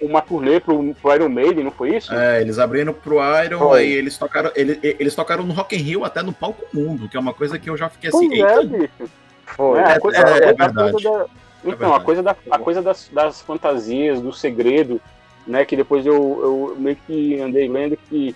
[0.00, 2.14] uma turnê pro, pro Iron Maiden, não foi isso?
[2.14, 3.80] É, eles abriram pro Iron, foi.
[3.80, 7.16] aí eles tocaram, eles, eles tocaram no Rock in Rio até no palco mundo, que
[7.16, 8.28] é uma coisa que eu já fiquei assim.
[8.28, 9.10] Pois é, bicho.
[9.46, 9.78] Foi.
[9.78, 11.02] É, a coisa, é, é, é verdade.
[11.02, 11.26] Da, é
[11.64, 15.00] então, a coisa, da, a coisa das, das fantasias, do segredo,
[15.46, 15.64] né?
[15.64, 18.34] Que depois eu, eu meio que andei lendo que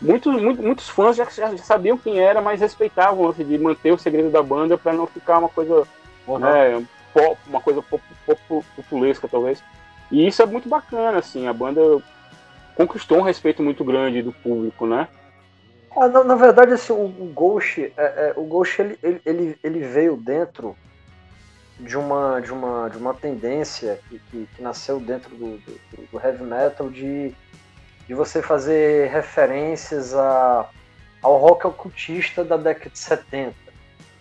[0.00, 3.98] muitos, muitos, muitos fãs já, já, sabiam quem era, mas respeitavam assim, de manter o
[3.98, 5.84] segredo da banda para não ficar uma coisa,
[6.26, 6.38] uhum.
[6.38, 9.62] né, pop, uma coisa pop, pop, populesca talvez.
[10.10, 11.80] E isso é muito bacana, assim, a banda
[12.74, 15.08] conquistou um respeito muito grande do público, né?
[15.96, 19.80] Ah, na, na, verdade, assim, o, o Ghost, é, é, o Ghost ele, ele, ele
[19.80, 20.76] veio dentro
[21.78, 25.80] de uma, de uma, de uma tendência que, que, que nasceu dentro do, do,
[26.12, 27.32] do, heavy metal de,
[28.06, 30.68] de você fazer referências a,
[31.22, 33.54] ao rock ocultista da década de 70,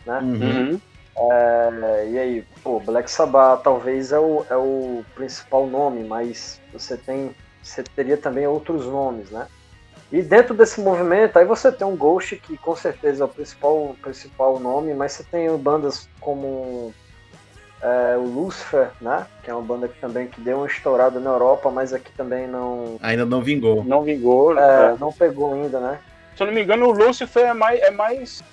[0.06, 0.19] né?
[0.19, 0.82] Uhum.
[1.15, 6.97] É, e aí, pô, Black Sabbath talvez é o, é o principal nome, mas você
[6.97, 9.47] tem você teria também outros nomes, né?
[10.12, 13.95] E dentro desse movimento, aí você tem um Ghost, que com certeza é o principal,
[14.02, 16.93] principal nome, mas você tem bandas como
[17.82, 19.26] é, o Lucifer, né?
[19.41, 22.47] Que é uma banda que também que deu uma estourada na Europa, mas aqui também
[22.47, 22.97] não.
[23.02, 23.84] Ainda não vingou.
[23.84, 24.95] Não vingou, é, é.
[24.99, 25.99] Não pegou ainda, né?
[26.36, 27.82] Se eu não me engano, o Lucifer é mais.
[27.82, 28.43] É mais,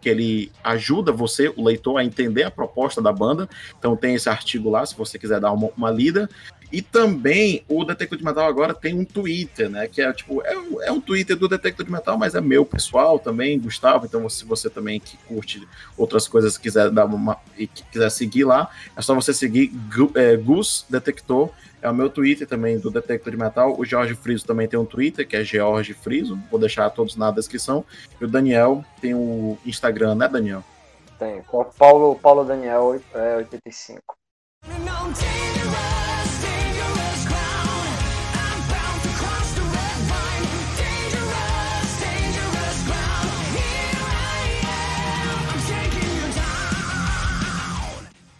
[0.00, 3.48] que ele ajuda você, o leitor, a entender a proposta da banda.
[3.78, 6.28] Então tem esse artigo lá, se você quiser dar uma, uma lida.
[6.70, 9.88] E também o Detector de Metal agora tem um Twitter, né?
[9.88, 13.18] Que é tipo, é é um Twitter do Detector de Metal, mas é meu pessoal
[13.18, 14.04] também, Gustavo.
[14.04, 18.70] Então, se você também que curte outras coisas quiser dar uma e quiser seguir lá,
[18.96, 19.72] é só você seguir
[20.14, 23.78] é, Gus Detector é o meu Twitter também do Detector de Metal.
[23.78, 26.38] O Jorge Friso também tem um Twitter, que é George Friso.
[26.50, 27.84] Vou deixar todos na descrição.
[28.20, 30.64] E o Daniel tem o Instagram, né, Daniel?
[31.18, 31.42] Tem.
[31.52, 34.00] O Paulo, Paulo Daniel é 85.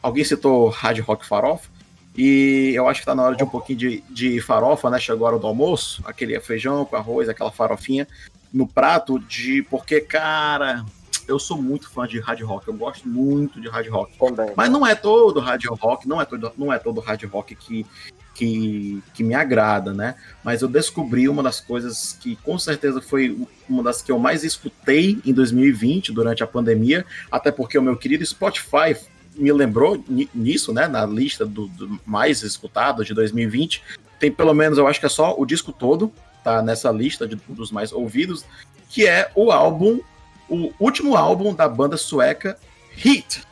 [0.01, 1.78] Alguém citou Hard Rock Farofa?
[2.21, 4.99] E eu acho que tá na hora de um pouquinho de, de farofa, né?
[4.99, 8.09] Chegou a hora do almoço, aquele feijão com arroz, aquela farofinha
[8.53, 9.63] no prato de.
[9.63, 10.85] Porque, cara,
[11.29, 14.19] eu sou muito fã de hard rock, eu gosto muito de hard rock.
[14.19, 14.53] Também.
[14.57, 17.87] Mas não é todo hard rock, não é todo, não é todo hard rock que,
[18.35, 20.17] que, que me agrada, né?
[20.43, 24.43] Mas eu descobri uma das coisas que com certeza foi uma das que eu mais
[24.43, 28.97] escutei em 2020, durante a pandemia, até porque o meu querido Spotify
[29.39, 30.03] me lembrou
[30.35, 30.89] nisso, né?
[30.89, 33.83] Na lista do, do mais escutado de 2020.
[34.19, 37.37] Tem pelo menos, eu acho que é só o disco todo, tá nessa lista de,
[37.49, 38.45] dos mais ouvidos,
[38.91, 40.01] que é o álbum,
[40.49, 42.59] o último álbum da banda sueca
[42.91, 43.43] Hit.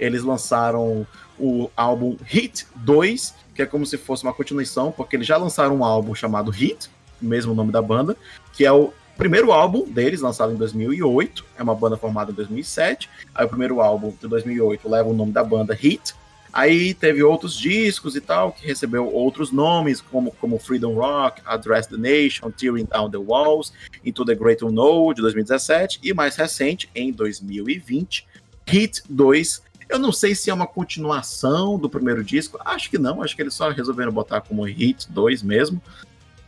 [0.00, 1.06] Eles lançaram
[1.38, 5.76] o álbum Hit 2, que é como se fosse uma continuação, porque eles já lançaram
[5.76, 6.90] um álbum chamado Hit,
[7.22, 8.16] mesmo nome da banda,
[8.52, 13.08] que é o primeiro álbum deles, lançado em 2008, é uma banda formada em 2007.
[13.34, 16.14] Aí o primeiro álbum de 2008 leva o nome da banda Hit.
[16.52, 21.86] Aí teve outros discos e tal, que recebeu outros nomes, como, como Freedom Rock, Address
[21.86, 26.88] the Nation, Tearing Down the Walls, Into the Great Unknown, de 2017, e mais recente,
[26.94, 28.26] em 2020,
[28.66, 29.62] Hit 2.
[29.86, 33.42] Eu não sei se é uma continuação do primeiro disco, acho que não, acho que
[33.42, 35.80] eles só resolveram botar como Hit 2 mesmo,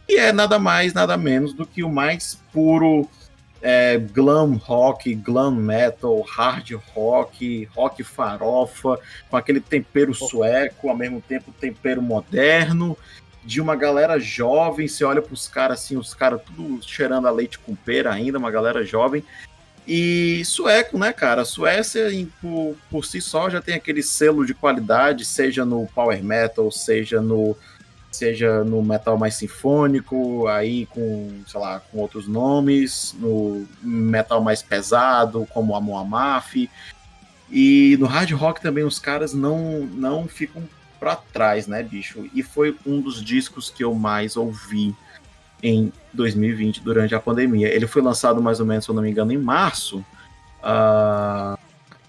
[0.08, 3.08] e é nada mais, nada menos do que o mais puro
[3.60, 11.20] é, glam rock, glam metal, hard rock, rock farofa, com aquele tempero sueco, ao mesmo
[11.20, 12.96] tempo tempero moderno,
[13.44, 14.88] de uma galera jovem.
[14.88, 18.38] Você olha para os caras assim, os caras tudo cheirando a leite com pera ainda,
[18.38, 19.24] uma galera jovem.
[19.86, 21.42] E sueco, né, cara?
[21.42, 25.86] A Suécia, em, por, por si só, já tem aquele selo de qualidade, seja no
[25.94, 27.56] power metal, seja no
[28.10, 34.62] seja no metal mais sinfônico, aí com, sei lá, com outros nomes, no metal mais
[34.62, 36.68] pesado, como Amon Amarth,
[37.50, 40.62] e no hard rock também os caras não, não ficam
[40.98, 42.28] para trás, né, bicho?
[42.34, 44.94] E foi um dos discos que eu mais ouvi
[45.62, 47.68] em 2020, durante a pandemia.
[47.68, 50.04] Ele foi lançado mais ou menos, se eu não me engano, em março.
[50.60, 51.58] Uh,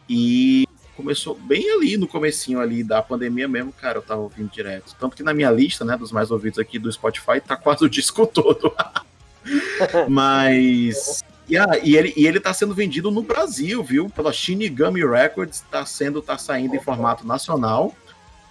[0.08, 0.68] e
[1.00, 4.94] começou bem ali no comecinho ali da pandemia mesmo, cara, eu tava ouvindo direto.
[5.00, 7.90] Tanto que na minha lista, né, dos mais ouvidos aqui do Spotify, tá quase o
[7.90, 8.74] disco todo.
[10.10, 14.08] Mas Yeah, e, ele, e ele tá sendo vendido no Brasil, viu?
[14.08, 17.96] Pela Shinigami Records, tá sendo, tá saindo em formato nacional.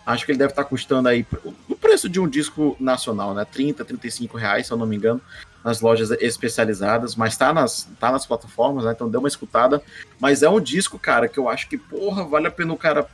[0.05, 1.25] Acho que ele deve estar tá custando aí
[1.69, 3.45] o preço de um disco nacional, né?
[3.45, 5.21] 30, 35 reais, se eu não me engano,
[5.65, 8.93] nas lojas especializadas, mas tá nas, tá nas plataformas, né?
[8.93, 9.83] Então deu uma escutada.
[10.21, 13.07] Mas é um disco, cara, que eu acho que, porra, vale a pena o cara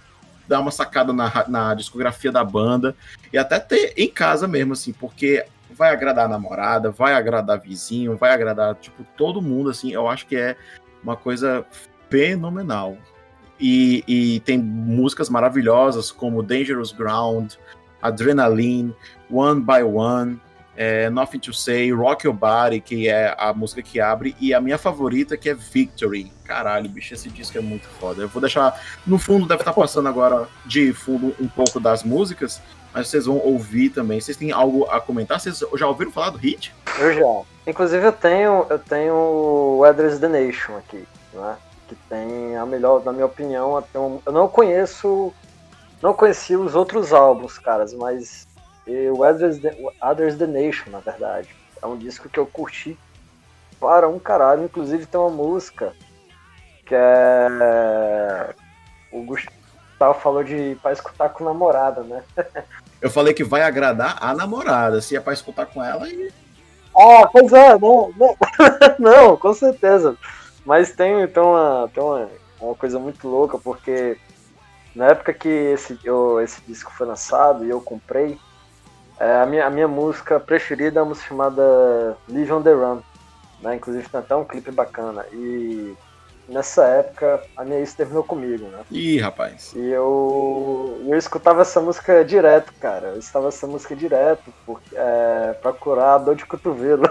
[0.47, 2.95] dar uma sacada na, na discografia da banda
[3.33, 8.17] e até ter em casa mesmo, assim, porque vai agradar a namorada, vai agradar vizinho,
[8.17, 10.57] vai agradar, tipo, todo mundo, assim, eu acho que é
[11.03, 11.65] uma coisa
[12.09, 12.97] fenomenal.
[13.59, 17.55] E, e tem músicas maravilhosas como Dangerous Ground,
[18.03, 18.95] Adrenaline,
[19.31, 20.41] One by One,
[20.77, 24.61] é, Nothing to Say, Rock Your Body, que é a música que abre, e a
[24.61, 26.33] minha favorita que é Victory.
[26.45, 28.23] Caralho, bicho, esse disco é muito foda.
[28.23, 28.81] Eu vou deixar.
[29.07, 32.61] No fundo, deve estar passando agora de fundo um pouco das músicas,
[32.93, 34.21] mas vocês vão ouvir também.
[34.21, 35.41] Vocês têm algo a comentar?
[35.41, 36.75] Vocês já ouviram falar do Hit?
[36.99, 37.43] Eu já.
[37.67, 41.57] Inclusive eu tenho, eu tenho o Weather's the Nation aqui, né?
[41.89, 45.33] Que tem a melhor, na minha opinião, um, eu não conheço,
[46.03, 48.47] não conheci os outros álbuns, caras, mas
[48.87, 51.49] o Others the, Others the Nation, na verdade,
[51.83, 52.99] é um disco que eu curti
[53.81, 54.65] para um caralho.
[54.65, 55.93] Inclusive tem uma música
[56.87, 58.55] que é
[59.15, 62.23] o Gustavo falou de para escutar com namorada, né?
[63.01, 66.33] Eu falei que vai agradar a namorada, se é para escutar com ela e.
[66.97, 68.37] Ah, pois é, não, não,
[68.99, 70.17] não, com certeza.
[70.65, 74.17] Mas tem, tem, uma, tem uma, uma coisa muito louca, porque
[74.95, 78.39] na época que esse, eu, esse disco foi lançado e eu comprei,
[79.19, 83.01] é, a, minha, a minha música preferida é uma música chamada Live on the Run.
[83.61, 83.77] Né?
[83.77, 85.25] Inclusive tem até um clipe bacana.
[85.33, 85.95] E
[86.49, 88.81] nessa época a minha ex terminou comigo, né?
[88.91, 89.73] Ih, rapaz.
[89.75, 93.09] E eu, eu escutava essa música direto, cara.
[93.09, 97.09] Eu escutava essa música direto porque, é, pra curar a dor de cotovelo.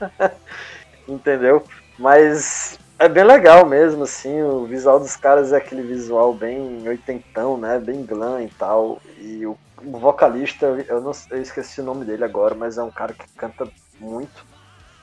[1.06, 1.62] Entendeu?
[1.98, 4.42] Mas é bem legal mesmo, assim.
[4.42, 7.78] O visual dos caras é aquele visual bem oitentão, né?
[7.78, 9.00] Bem glam e tal.
[9.18, 12.90] E o, o vocalista, eu, não, eu esqueci o nome dele agora, mas é um
[12.90, 13.68] cara que canta
[14.00, 14.44] muito.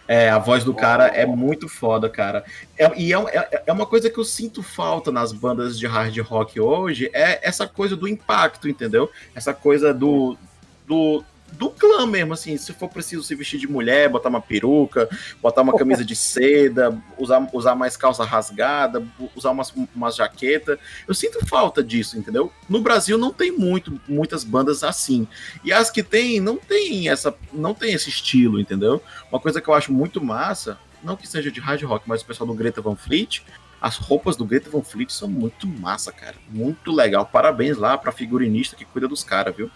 [0.07, 2.43] É, a voz do cara é muito foda, cara.
[2.77, 6.17] É, e é, é, é, uma coisa que eu sinto falta nas bandas de hard
[6.19, 9.09] rock hoje, é essa coisa do impacto, entendeu?
[9.33, 10.37] Essa coisa do,
[10.85, 15.09] do, do clã mesmo, assim, se for preciso se vestir de mulher, botar uma peruca,
[15.41, 20.79] botar uma camisa de seda, usar, usar mais calça rasgada, usar umas, umas jaqueta.
[21.07, 22.51] Eu sinto falta disso, entendeu?
[22.67, 25.27] No Brasil não tem muito, muitas bandas assim.
[25.63, 29.01] E as que tem, não tem essa, não tem esse estilo, entendeu?
[29.31, 32.25] Uma coisa que eu acho muito massa, não que seja de hard rock, mas o
[32.25, 33.43] pessoal do Greta Van Fleet,
[33.81, 36.35] as roupas do Greta Van Fleet são muito massa, cara.
[36.49, 37.25] Muito legal.
[37.25, 39.69] Parabéns lá pra figurinista que cuida dos caras, viu?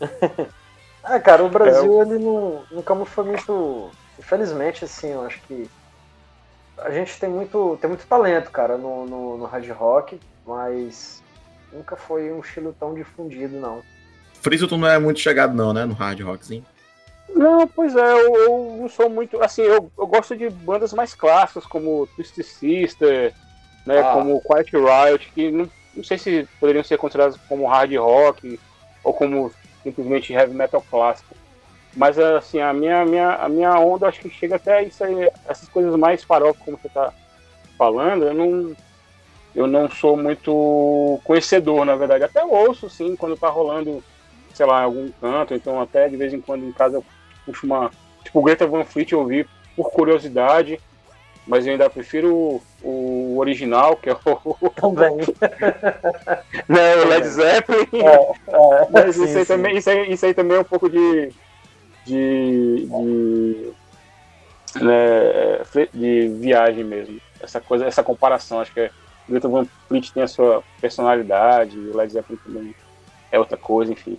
[1.04, 3.90] É, cara, o Brasil, é, ele não, nunca foi muito.
[4.18, 5.68] Infelizmente, assim, eu acho que.
[6.78, 11.22] A gente tem muito, tem muito talento, cara, no, no, no hard rock, mas
[11.72, 13.82] nunca foi um estilo tão difundido, não.
[14.40, 16.64] Frizzleton não é muito chegado, não, né, no hard rockzinho?
[17.34, 19.42] Não, pois é, eu, eu, não sou muito.
[19.42, 23.34] Assim, eu, eu gosto de bandas mais clássicas, como Twisted Sister,
[23.86, 24.12] né, ah.
[24.12, 28.58] como Quiet Riot, que não, não sei se poderiam ser consideradas como hard rock
[29.04, 29.52] ou como
[29.82, 31.34] simplesmente heavy metal clássico.
[31.94, 35.68] Mas assim, a minha, minha, a minha onda acho que chega até isso aí, essas
[35.68, 37.12] coisas mais farofa, como você está
[37.76, 38.76] falando, eu não,
[39.54, 42.24] eu não sou muito conhecedor, na verdade.
[42.24, 44.02] Até ouço, sim, quando tá rolando,
[44.54, 47.04] sei lá, algum canto, então até de vez em quando em casa eu
[47.44, 47.90] puxo uma.
[48.24, 50.80] Tipo, Greta Van Fleet eu ouvi por curiosidade,
[51.46, 54.70] mas eu ainda prefiro o, o original, que é o.
[54.70, 55.16] Também.
[56.68, 57.88] né, o Led Zeppelin.
[57.92, 60.88] É, é, mas sim, isso, aí também, isso, aí, isso aí também é um pouco
[60.88, 61.32] de.
[62.06, 62.86] de.
[62.86, 63.72] de,
[64.80, 67.20] né, de viagem mesmo.
[67.40, 68.90] Essa coisa, essa comparação, acho que é.
[69.28, 72.74] O Greta Van Fleet tem a sua personalidade, o Led Zeppelin também
[73.30, 74.18] é outra coisa, enfim.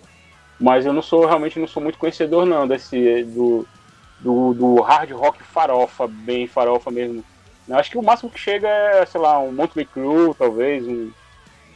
[0.58, 3.66] Mas eu não sou, realmente não sou muito conhecedor não desse do,
[4.20, 7.24] do, do hard rock farofa, bem farofa mesmo.
[7.68, 11.10] Eu acho que o máximo que chega é, sei lá, um Motley Crue, talvez, um,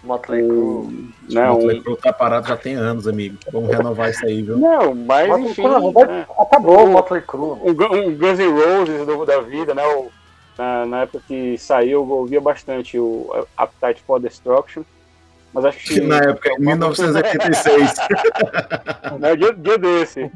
[0.02, 1.14] Motley Crue.
[1.30, 3.36] Né, Motley Crue tá parado já tem anos, amigo.
[3.52, 4.58] Vamos renovar isso aí, viu?
[4.58, 5.62] Não, mas Motley enfim...
[5.62, 6.26] Crue, né?
[6.38, 7.58] Acabou o Motley Crue.
[7.62, 7.74] Um, um
[8.16, 9.84] Guns N' Roses do, da vida, né?
[9.86, 10.10] O,
[10.56, 14.82] na, na, época que saiu, eu ouvia bastante o Appetite for Destruction.
[15.52, 16.00] Mas acho que.
[16.00, 17.94] Na época, em 1986.
[19.18, 20.30] Não, dia, dia desse.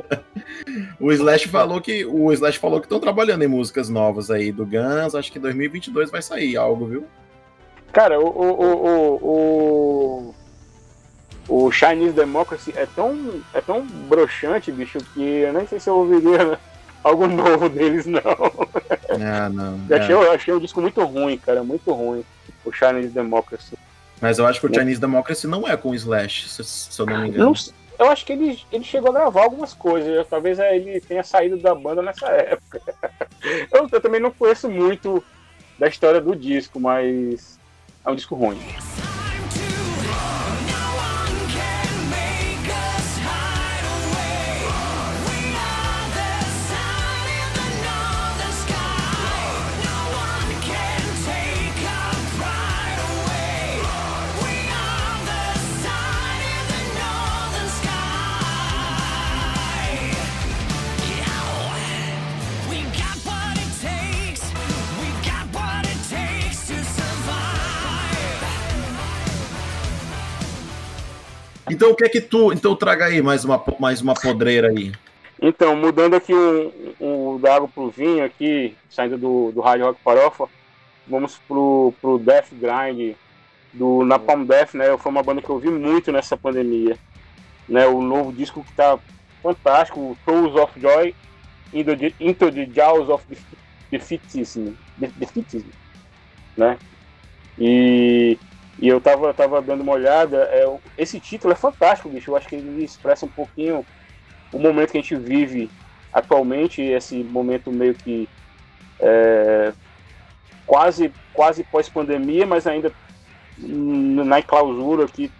[1.00, 2.04] o Slash falou que.
[2.04, 5.14] O Slash falou que estão trabalhando em músicas novas aí do Guns.
[5.14, 7.06] Acho que 2022 vai sair algo, viu?
[7.92, 8.26] Cara, o.
[8.26, 10.34] O, o,
[11.48, 15.88] o, o Chinese Democracy é tão, é tão broxante, bicho, que eu nem sei se
[15.88, 16.58] eu ouviria
[17.02, 18.20] algo novo deles, não.
[19.10, 19.80] Ah, não.
[19.88, 22.22] Eu achei, eu achei um disco muito ruim, cara, muito ruim.
[22.64, 23.78] O Chinese Democracy.
[24.20, 27.06] Mas eu acho que o Chinese Democracy não é com o Slash, se, se eu
[27.06, 27.44] não me engano.
[27.44, 27.54] Não,
[27.98, 30.26] eu acho que ele, ele chegou a gravar algumas coisas.
[30.28, 32.80] Talvez ele tenha saído da banda nessa época.
[33.70, 35.22] Eu, eu também não conheço muito
[35.78, 37.56] da história do disco, mas
[38.04, 38.58] é um disco ruim.
[71.70, 72.52] Então o que é que tu.
[72.52, 74.92] Então traga aí mais uma, mais uma podreira aí.
[75.40, 80.00] Então, mudando aqui o, o da água pro vinho aqui, saindo do, do Rádio Rock
[80.02, 80.48] Farofa,
[81.06, 83.14] vamos pro, pro Death Grind
[83.72, 84.96] do Napalm Death, né?
[84.98, 86.96] Foi uma banda que eu vi muito nessa pandemia.
[87.68, 87.86] Né?
[87.86, 88.98] O novo disco que tá
[89.40, 91.14] fantástico, Throws of Joy
[91.72, 93.24] into the, into the Jaws of
[93.90, 95.68] Defeatism, Defeatism
[96.58, 96.76] né?
[97.58, 98.38] E
[98.80, 100.64] e eu tava, tava dando uma olhada, é,
[100.96, 102.30] esse título é fantástico, bicho.
[102.30, 103.84] Eu acho que ele expressa um pouquinho
[104.52, 105.68] o momento que a gente vive
[106.12, 108.28] atualmente, esse momento meio que
[109.00, 109.72] é,
[110.64, 112.92] quase, quase pós-pandemia, mas ainda
[113.58, 115.30] na clausura aqui,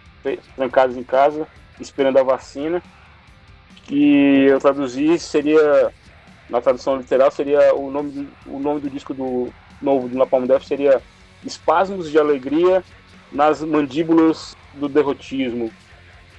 [0.55, 1.47] trancados em casa,
[1.79, 2.83] esperando a vacina.
[3.83, 5.93] Que eu traduzi seria,
[6.49, 10.45] na tradução literal, seria o nome do, o nome do disco do novo do Napalm
[10.45, 11.01] Death seria
[11.43, 12.83] Espasmos de Alegria
[13.31, 15.71] nas mandíbulas do derrotismo.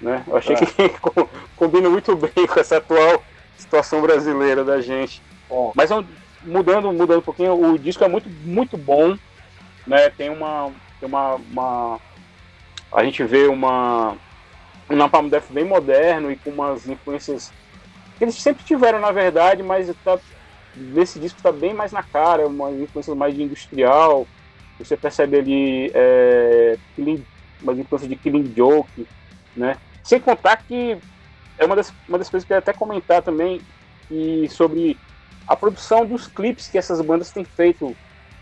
[0.01, 0.25] Né?
[0.27, 0.59] Eu achei é.
[0.59, 0.95] que
[1.57, 3.23] combina muito bem com essa atual
[3.57, 5.23] situação brasileira da gente.
[5.49, 5.73] Oh.
[5.75, 5.91] Mas
[6.43, 9.17] mudando, mudando um pouquinho, o disco é muito, muito bom.
[9.87, 10.11] Né?
[10.11, 10.73] Tem uma.
[10.99, 12.01] Tem uma, uma
[12.93, 14.17] a gente vê uma.
[14.89, 17.53] Um Napalm Death bem moderno e com umas influências
[18.19, 20.19] que eles sempre tiveram, na verdade, mas tá,
[20.77, 24.27] nesse disco está bem mais na cara, uma influência mais de industrial,
[24.85, 27.25] você percebe ali é, killing,
[27.63, 29.07] uma influência de Killing Joke,
[29.57, 29.77] né?
[30.03, 30.97] Sem contar que
[31.59, 33.61] é uma das, uma das coisas que eu ia até comentar também
[34.11, 34.99] e sobre
[35.47, 37.95] a produção dos clipes que essas bandas têm feito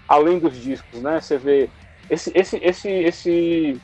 [0.09, 1.21] além dos discos, né?
[1.21, 1.69] Você vê
[2.09, 3.81] esse esse esse esse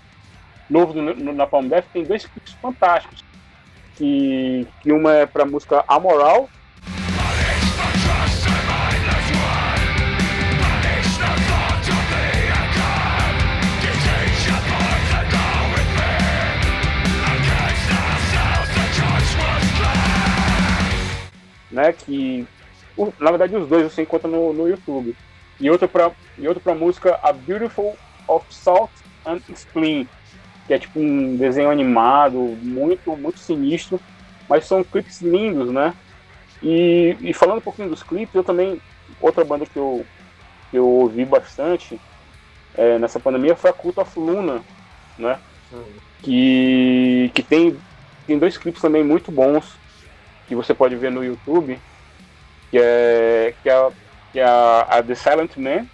[0.70, 3.22] novo no, Napalm Death tem dois clipes fantásticos
[3.96, 6.48] que, que uma é para música Amoral
[21.74, 21.92] né?
[21.92, 22.46] Que
[23.18, 25.14] na verdade os dois você encontra no, no YouTube.
[25.60, 27.96] E outro para e outro para música A Beautiful
[28.26, 28.90] of Salt
[29.26, 30.08] and Spleen,
[30.66, 34.00] que é tipo um desenho animado muito muito sinistro,
[34.48, 35.94] mas são clipes lindos, né?
[36.62, 38.80] E, e falando um pouquinho dos clipes, eu também
[39.20, 40.06] outra banda que eu
[40.70, 42.00] que eu ouvi bastante
[42.74, 44.62] é, nessa pandemia foi a Cult of Luna,
[45.18, 45.38] né?
[46.22, 47.76] Que que tem
[48.26, 49.83] tem dois clipes também muito bons
[50.46, 51.78] que você pode ver no YouTube,
[52.70, 53.90] que é, que é,
[54.32, 55.86] que é a, a The Silent Man,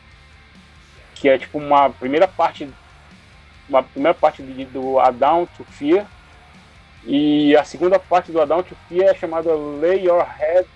[1.15, 2.69] que é tipo uma primeira parte
[3.69, 6.05] uma primeira parte do Adão to Fear
[7.05, 10.69] e a segunda parte do Adão to Fear é chamada Lay Your Head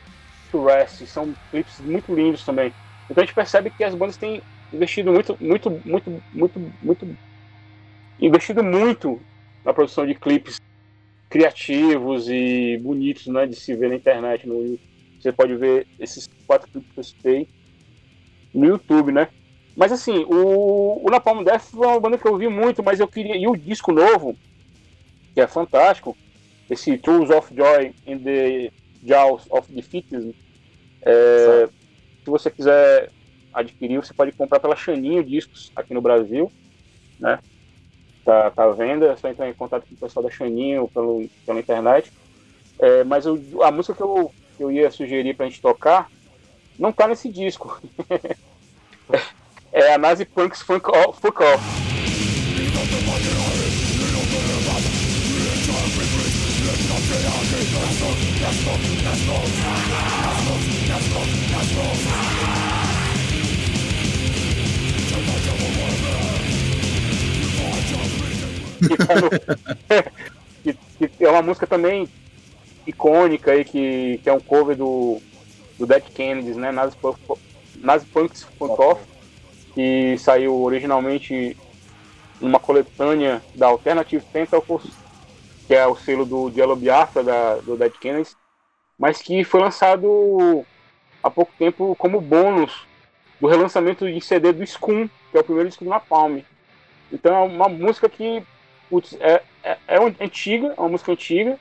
[0.51, 1.05] to Rest.
[1.07, 2.73] São clipes muito lindos também.
[3.11, 7.19] Então a gente percebe que as bandas têm investido muito, muito, muito, muito, muito,
[8.21, 9.21] investido muito
[9.65, 10.61] na produção de clipes
[11.35, 14.47] criativos e bonitos né, de se ver na internet.
[14.47, 14.79] No,
[15.19, 17.49] você pode ver esses quatro clipes que eu citei
[18.55, 19.27] no YouTube, né?
[19.77, 23.09] Mas assim, o, o Napalm Death foi uma banda que eu vi muito, mas eu
[23.09, 23.37] queria.
[23.37, 24.37] E o disco novo,
[25.35, 26.17] que é fantástico,
[26.71, 28.71] esse Tools of Joy in the
[29.03, 30.31] Jaws of Defeatism.
[31.03, 31.69] É,
[32.23, 33.11] se você quiser
[33.53, 36.53] adquirir, você pode comprar pela Chaninho Discos aqui no Brasil,
[37.19, 37.41] né?
[38.25, 41.61] Tá, tá venda, é só entrar em contato com o pessoal da Xaninho pelo, pela
[41.61, 42.13] internet.
[42.79, 46.11] É, mas o, a música que eu, que eu ia sugerir pra gente tocar
[46.79, 47.81] não tá nesse disco.
[49.73, 51.21] é a Nazi Punks Funk Off.
[51.21, 51.85] Funk Off.
[70.63, 72.09] Que, que, é uma música também
[72.87, 75.21] icônica aí, que, que é um cover do,
[75.79, 76.71] do Dead Kennedys, né?
[76.73, 79.03] Nazi Punks Funk Off,
[79.75, 81.57] que saiu originalmente
[82.41, 84.85] numa coletânea da Alternative Tentacles,
[85.67, 88.37] que é o selo do Yellow Biafra da, do Dead Kennedys,
[88.99, 90.65] mas que foi lançado
[91.23, 92.87] há pouco tempo como bônus
[93.41, 96.41] do relançamento de CD do Scum, que é o primeiro disco do Napalm.
[97.13, 98.43] Então é uma música que
[98.95, 101.59] putz, é, é, é antiga, é uma música antiga,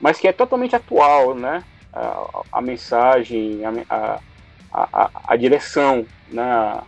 [0.00, 1.64] mas que é totalmente atual, né?
[1.92, 4.20] A, a mensagem, a,
[4.72, 6.80] a, a, direção, né?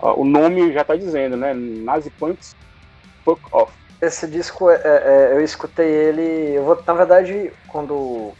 [0.00, 1.54] o nome já está dizendo, né?
[1.54, 2.56] Nazi Punks
[3.24, 3.72] Fuck Off.
[4.00, 6.56] Esse disco, é, é, eu escutei ele.
[6.56, 8.34] Eu vou, na verdade, quando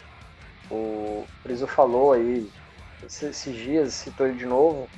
[0.68, 2.50] o Friso falou aí,
[3.06, 4.88] esses dias, citou ele de novo,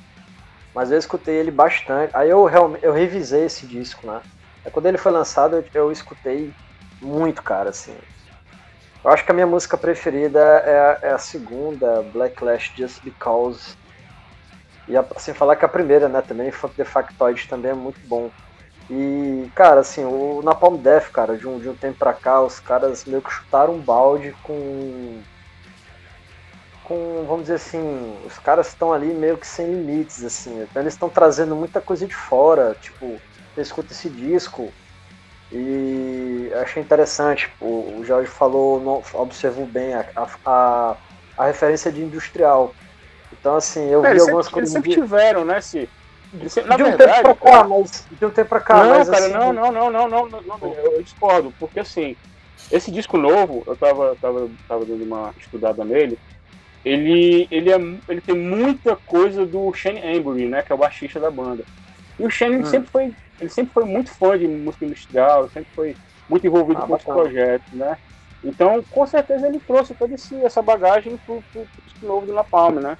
[0.73, 2.09] mas eu escutei ele bastante.
[2.15, 2.49] Aí eu
[2.81, 4.21] eu revisei esse disco, né?
[4.65, 6.51] Aí quando ele foi lançado, eu, escutei
[6.99, 7.95] muito, cara, assim.
[9.03, 13.75] Eu acho que a minha música preferida é a, é a segunda, Blacklash Just Because.
[14.87, 17.99] E a, assim, falar que a primeira, né, também, Funk the Factoid, também é muito
[18.07, 18.31] bom.
[18.89, 22.59] E, cara, assim, o Napalm Death, cara, de um, de um tempo pra cá, os
[22.59, 25.21] caras meio que chutaram um balde com.
[26.83, 27.81] Com, vamos dizer assim,
[28.25, 30.61] os caras estão ali meio que sem limites, assim.
[30.61, 33.19] Então eles estão trazendo muita coisa de fora, tipo,
[33.55, 34.71] você escuta esse disco
[35.51, 37.49] e achei interessante.
[37.61, 40.05] O, Jorge falou, observou bem a,
[40.45, 40.97] a,
[41.37, 42.75] a, referência de industrial.
[43.31, 44.75] Então, assim, eu é, vi algumas sempre, coisas.
[44.75, 45.89] Eles sempre tiveram, né, se
[46.65, 48.07] na de um verdade, tempo pra cá, mas.
[48.11, 49.09] De um tempo pra cá, não, mas.
[49.09, 52.17] Cara, assim, não, não, não, não, não, não, não, eu discordo, porque assim,
[52.69, 56.19] esse disco novo, eu tava, tava, tava dando uma estudada nele,
[56.83, 57.77] ele, ele, é,
[58.09, 61.63] ele tem muita coisa do Shane Embury, né, que é o baixista da banda.
[62.19, 62.65] E o Shane hum.
[62.65, 65.95] sempre foi ele sempre foi muito fã de música industrial, sempre foi
[66.29, 67.97] muito envolvido ah, com os projetos, né?
[68.43, 71.67] Então, com certeza ele trouxe toda esse, essa bagagem pro, pro,
[71.99, 72.97] pro novo do Napalm, né?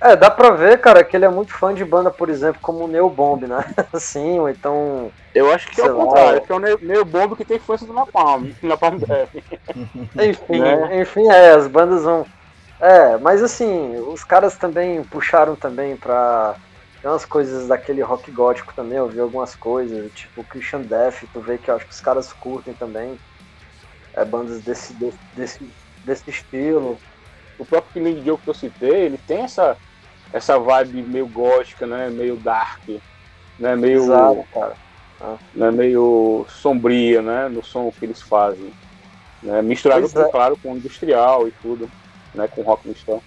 [0.00, 2.84] É, dá pra ver, cara, que ele é muito fã de banda, por exemplo, como
[2.84, 3.64] o Neo Bomb, né?
[3.92, 5.10] Assim, ou então.
[5.34, 7.92] Eu acho que é o contrário, que é o Neo Bomb que tem influência do
[7.92, 8.50] Napalm.
[8.62, 8.98] Napalm
[10.14, 11.00] enfim, né?
[11.00, 12.24] enfim, é, as bandas vão.
[12.80, 16.54] É, mas assim, os caras também puxaram também pra
[17.00, 21.40] tem umas coisas daquele rock gótico também, eu vi algumas coisas, tipo Christian Death, tu
[21.40, 23.18] vê que eu acho que os caras curtem também.
[24.14, 24.92] É, bandas desse,
[25.34, 25.60] desse,
[26.04, 26.98] desse estilo.
[27.56, 29.76] O próprio Killing Joke que eu citei, ele tem essa,
[30.32, 32.08] essa vibe meio gótica, né?
[32.08, 32.82] Meio dark,
[33.58, 33.76] né?
[33.76, 34.04] Meio.
[34.04, 34.74] Exato, cara.
[35.20, 35.36] Ah.
[35.54, 37.48] Né, meio sombria, né?
[37.48, 38.72] No som que eles fazem.
[39.40, 40.30] Né, misturado, com, é.
[40.30, 41.88] claro, com industrial e tudo,
[42.34, 42.48] né?
[42.48, 43.22] Com rock industrial.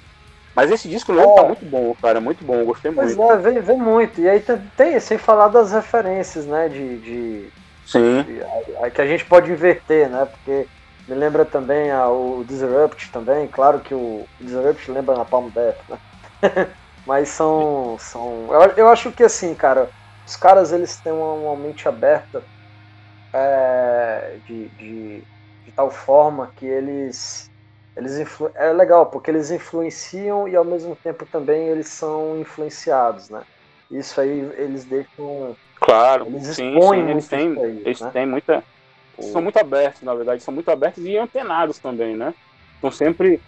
[0.56, 1.44] Mas esse disco novo tá é.
[1.44, 3.32] tá muito bom, cara, muito bom, gostei pois muito.
[3.32, 4.20] É, vem, vem muito.
[4.22, 4.44] E aí
[4.76, 7.00] tem, sem falar das referências, né, de...
[7.00, 7.50] de
[7.86, 8.24] Sim.
[8.24, 10.68] De, que a gente pode inverter, né, porque
[11.08, 15.78] me lembra também a, o Disrupt também, claro que o Disrupt lembra na Palm Death,
[15.90, 15.98] né?
[17.06, 17.98] Mas são...
[18.00, 19.90] são eu, eu acho que assim, cara,
[20.26, 22.44] os caras eles têm uma, uma mente aberta
[23.34, 25.24] é, de, de,
[25.66, 27.51] de tal forma que eles
[28.02, 28.52] eles influ...
[28.56, 33.42] é legal porque eles influenciam e ao mesmo tempo também eles são influenciados, né?
[33.90, 38.10] Isso aí eles deixam claro, eles sim, sim eles têm, aí, eles né?
[38.12, 38.64] têm muita
[39.20, 42.34] são muito abertos, na verdade, são muito abertos e antenados também, né?
[42.76, 43.40] Estão sempre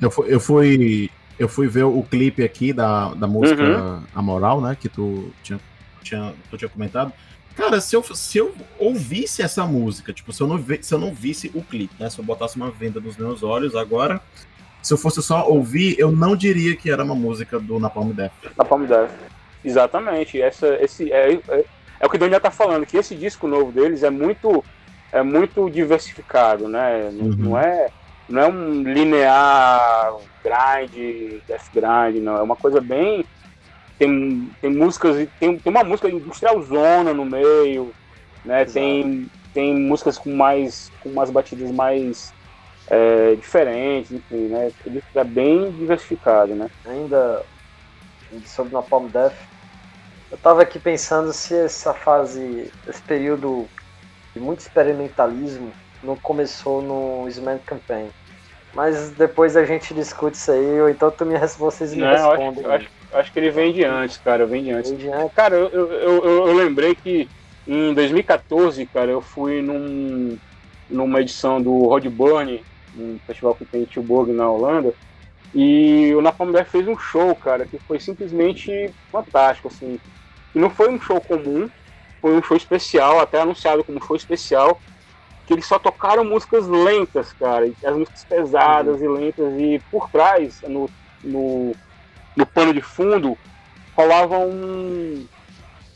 [0.00, 4.02] eu fui, eu fui eu fui ver o clipe aqui da, da música uhum.
[4.14, 5.58] A Moral, né, que tu tinha,
[6.02, 7.12] tinha, tu tinha comentado.
[7.60, 11.12] Cara, se eu, se eu ouvisse essa música, tipo, se eu, não se eu não
[11.12, 12.08] visse o clipe, né?
[12.08, 14.18] Se eu botasse uma venda nos meus olhos agora,
[14.82, 18.32] se eu fosse só ouvir, eu não diria que era uma música do Napalm Death.
[18.56, 19.10] Napalm Death.
[19.62, 20.40] Exatamente.
[20.40, 21.64] Essa, esse, é, é,
[22.00, 24.64] é o que o Daniel tá falando, que esse disco novo deles é muito,
[25.12, 27.10] é muito diversificado, né?
[27.12, 27.36] Uhum.
[27.36, 27.88] Não, é,
[28.26, 32.38] não é um linear grind, death grind, não.
[32.38, 33.22] É uma coisa bem
[34.00, 37.92] tem, tem músicas, tem, tem uma música industrial zona no meio,
[38.42, 38.64] né?
[38.64, 42.32] Tem, tem músicas com mais com umas batidas mais
[42.88, 44.72] é, diferentes, enfim, né?
[44.86, 46.70] Ele é bem diversificado, né?
[46.86, 47.44] Ainda
[48.46, 49.34] sobre Napalm Death,
[50.30, 53.68] Eu tava aqui pensando se essa fase, esse período
[54.32, 55.72] de muito experimentalismo
[56.02, 58.08] não começou no Sman Campaign.
[58.72, 62.64] Mas depois a gente discute isso aí, ou então tu me, vocês me não, respondem.
[62.64, 64.92] Eu acho, acho, acho, que ele vem de antes, cara, vem de antes.
[65.34, 67.28] Cara, eu, eu, eu, eu, lembrei que
[67.66, 70.38] em 2014, cara, eu fui num,
[70.88, 72.62] numa edição do Rod Burn,
[72.96, 74.92] um festival que tem em Tilburg, na Holanda,
[75.54, 79.98] e o Napalm Death fez um show, cara, que foi simplesmente fantástico, assim.
[80.54, 81.68] E não foi um show comum,
[82.20, 84.80] foi um show especial, até anunciado como show especial,
[85.46, 89.04] que eles só tocaram músicas lentas, cara, as músicas pesadas uhum.
[89.04, 90.88] e lentas, e por trás, no,
[91.24, 91.74] no,
[92.40, 93.36] no pano de fundo,
[93.96, 95.26] rolava um.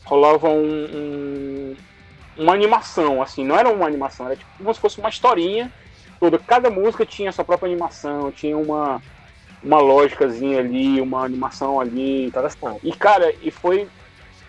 [0.03, 1.75] rolava um, um,
[2.37, 5.71] uma animação, assim, não era uma animação, era tipo como se fosse uma historinha
[6.19, 6.37] toda.
[6.39, 9.01] Cada música tinha sua própria animação, tinha uma,
[9.63, 12.31] uma lógicazinha ali, uma animação ali.
[12.83, 13.87] E, cara, e foi,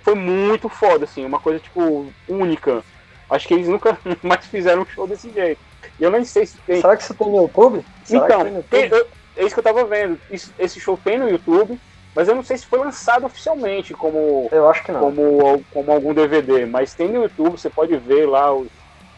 [0.02, 2.84] foi muito foda, assim, uma coisa, tipo, única
[3.28, 5.60] Acho que eles nunca mais fizeram um show desse jeito.
[5.98, 6.80] E eu nem sei se tem.
[6.80, 7.84] Será que isso tem no YouTube?
[8.04, 8.70] Será então, tem no YouTube?
[8.70, 10.18] Tem, eu, é isso que eu tava vendo.
[10.58, 11.78] Esse show tem no YouTube,
[12.14, 14.48] mas eu não sei se foi lançado oficialmente como.
[14.50, 15.00] Eu acho que não.
[15.00, 16.64] Como, como algum DVD.
[16.64, 18.66] Mas tem no YouTube, você pode ver lá o,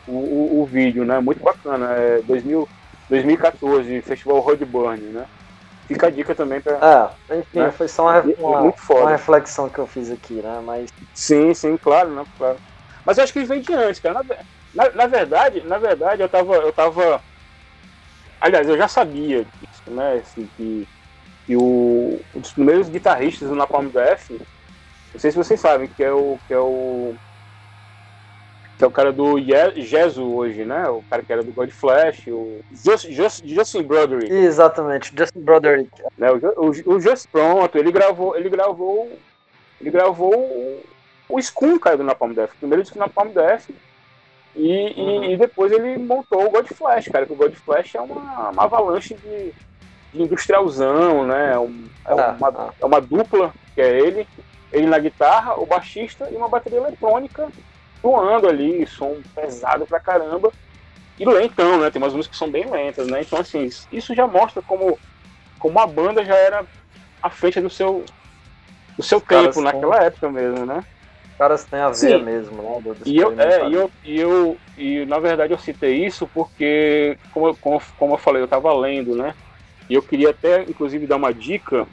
[0.06, 1.20] o, o vídeo, né?
[1.20, 1.92] Muito bacana.
[1.92, 2.68] É 2000,
[3.08, 5.26] 2014, Festival Roadburn, né?
[5.86, 7.14] Fica a dica também pra.
[7.30, 7.70] É, enfim, né?
[7.70, 10.60] foi só uma, uma, uma, reflexão que eu fiz aqui, né?
[10.62, 10.90] Mas.
[11.14, 12.24] Sim, sim, claro, né?
[12.36, 12.58] Claro.
[13.06, 14.22] Mas eu acho que eles vêm de antes, cara.
[14.22, 17.22] Na, na, na, verdade, na verdade, eu tava, eu tava.
[18.41, 20.20] Aliás, eu já sabia disso, né?
[20.22, 20.89] Assim, que,
[21.47, 26.03] que o, um dos primeiros guitarristas do Napalm Death, não sei se vocês sabem, que
[26.03, 26.39] é o.
[26.47, 27.14] Que é o
[28.76, 29.41] que é o cara do
[29.74, 30.89] Jesu hoje, né?
[30.89, 34.32] O cara que era do God Flash, o Just, Just, Justin Broderick.
[34.32, 35.91] Exatamente, Justin Broderick.
[36.16, 36.28] Né?
[36.30, 39.11] O, o, o Just pronto, ele gravou, ele gravou,
[39.80, 40.80] ele gravou
[41.28, 42.53] o Skun caiu do Napalm Death.
[42.59, 43.68] Primeiro disco do Napalm Death.
[44.55, 45.24] E, uhum.
[45.24, 47.26] e, e, depois ele montou o God Flash, cara.
[47.26, 49.53] Que o God Flash é uma, uma avalanche de,
[50.12, 51.53] de industrialzão, né?
[51.55, 52.70] É, um, é, ah, uma, ah.
[52.80, 54.26] é uma dupla, que é ele,
[54.72, 57.49] ele na guitarra, o baixista e uma bateria eletrônica
[58.03, 60.53] voando ali, som pesado pra caramba.
[61.18, 61.90] E lentão, né?
[61.90, 63.22] Tem umas músicas que são bem lentas, né?
[63.22, 64.99] Então, assim, isso já mostra como,
[65.59, 66.64] como a banda já era
[67.20, 68.05] à frente do seu,
[68.96, 70.84] do seu tempo, naquela época mesmo, né?
[71.39, 72.22] Caras têm a ver Sim.
[72.22, 72.80] mesmo, né?
[72.82, 77.16] Do, e eu, é, e eu, e eu, e na verdade eu citei isso porque,
[77.32, 79.34] como, como, como eu falei, eu estava lendo, né?
[79.89, 81.86] E eu queria até, inclusive, dar uma dica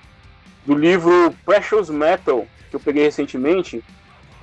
[0.66, 3.84] do livro Precious Metal, que eu peguei recentemente.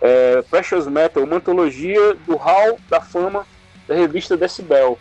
[0.00, 3.46] É, Precious Metal, uma antologia do Hall da Fama
[3.86, 4.98] da revista Decibel.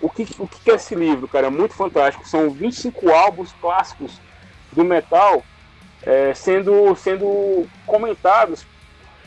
[0.00, 1.46] O que, o que é esse livro, cara?
[1.46, 2.28] É muito fantástico.
[2.28, 4.20] São 25 álbuns clássicos
[4.72, 5.42] do metal
[6.02, 8.64] é, sendo, sendo comentados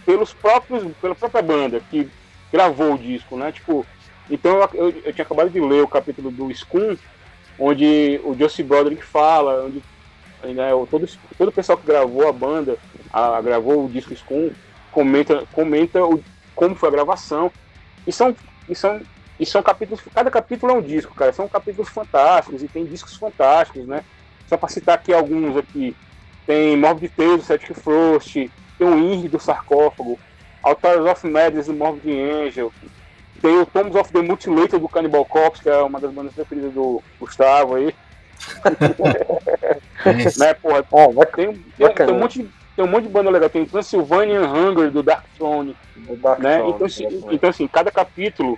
[0.05, 2.09] pelos próprios, pela própria banda que
[2.51, 3.51] gravou o disco, né?
[3.51, 3.85] Tipo,
[4.29, 6.97] então eu, eu, eu tinha acabado de ler o capítulo do Scum,
[7.57, 9.83] onde o Josie Broderick fala, onde
[10.43, 12.77] né, todo, todo o pessoal que gravou a banda,
[13.11, 14.51] a, gravou o disco Scum,
[14.91, 16.23] comenta, comenta o,
[16.55, 17.51] como foi a gravação.
[18.05, 18.35] E são,
[18.67, 19.01] e são,
[19.39, 21.31] e são capítulos, cada capítulo é um disco, cara.
[21.33, 24.03] São capítulos fantásticos e tem discos fantásticos, né?
[24.47, 25.95] Só para citar aqui alguns aqui.
[26.45, 28.49] Tem Morbid Tales Celtic Frost,
[28.82, 30.17] tem o Ing do sarcófago,
[30.63, 32.73] Altars of Madness do Morbid Angel,
[33.39, 36.73] tem o Tombs of the Mutilator do Cannibal Corpse, que é uma das bandas preferidas
[36.73, 37.93] do Gustavo aí.
[40.39, 43.65] né, porra, oh, tem, tem, tem, um monte, tem um monte de banda legal, tem
[43.65, 45.77] Transylvanian Hunger do Dark Throne.
[46.17, 46.57] Dark né?
[46.57, 48.57] Throne então, assim, então, assim, cada capítulo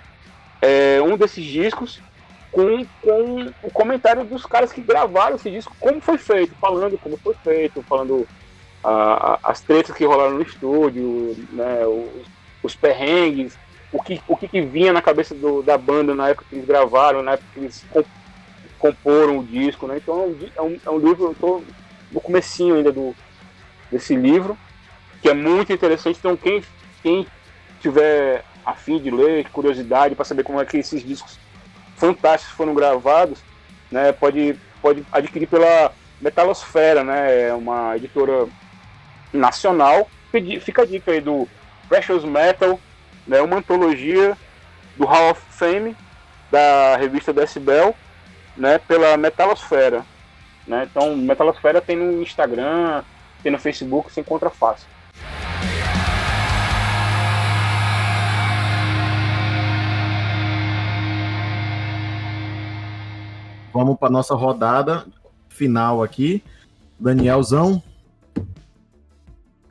[0.62, 2.00] é um desses discos
[2.50, 7.18] com, com o comentário dos caras que gravaram esse disco, como foi feito, falando como
[7.18, 8.26] foi feito, falando
[8.84, 12.26] a, as tretas que rolaram no estúdio, né, os,
[12.62, 13.56] os perrengues,
[13.90, 16.66] o que, o que, que vinha na cabeça do, da banda na época que eles
[16.66, 17.86] gravaram, na época que eles
[18.78, 19.96] comporam o disco, né?
[19.96, 21.64] Então é um, é um livro, eu estou
[22.12, 23.14] no comecinho ainda do,
[23.90, 24.58] desse livro,
[25.22, 26.18] que é muito interessante.
[26.18, 26.62] Então quem,
[27.02, 27.26] quem
[27.80, 31.38] tiver afim de ler, curiosidade para saber como é que esses discos
[31.96, 33.38] fantásticos foram gravados,
[33.90, 38.48] né, pode, pode adquirir pela Metalosfera, né, é uma editora
[39.34, 40.08] nacional.
[40.60, 41.46] Fica a dica aí do
[41.88, 42.80] Precious Metal,
[43.26, 44.36] né, uma antologia
[44.96, 45.96] do Hall of Fame
[46.50, 47.94] da revista Decibel,
[48.56, 50.04] né, pela Metalosfera.
[50.66, 50.88] Né?
[50.90, 53.02] Então, Metalosfera tem no Instagram,
[53.42, 54.88] tem no Facebook, se encontra fácil.
[63.72, 65.04] Vamos para nossa rodada
[65.48, 66.42] final aqui.
[66.98, 67.82] Danielzão,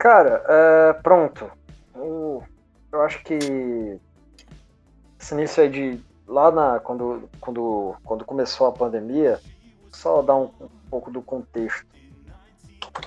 [0.04, 1.50] Cara, é, pronto.
[1.94, 2.44] Eu,
[2.92, 3.98] eu acho que
[5.18, 6.04] esse início aí de.
[6.28, 6.78] Lá na.
[6.78, 9.40] Quando, quando, quando começou a pandemia,
[9.90, 11.86] só dar um, um pouco do contexto.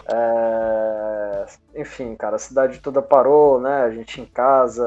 [0.07, 1.45] É,
[1.75, 3.83] enfim, cara, a cidade toda parou, né?
[3.83, 4.83] A gente em casa,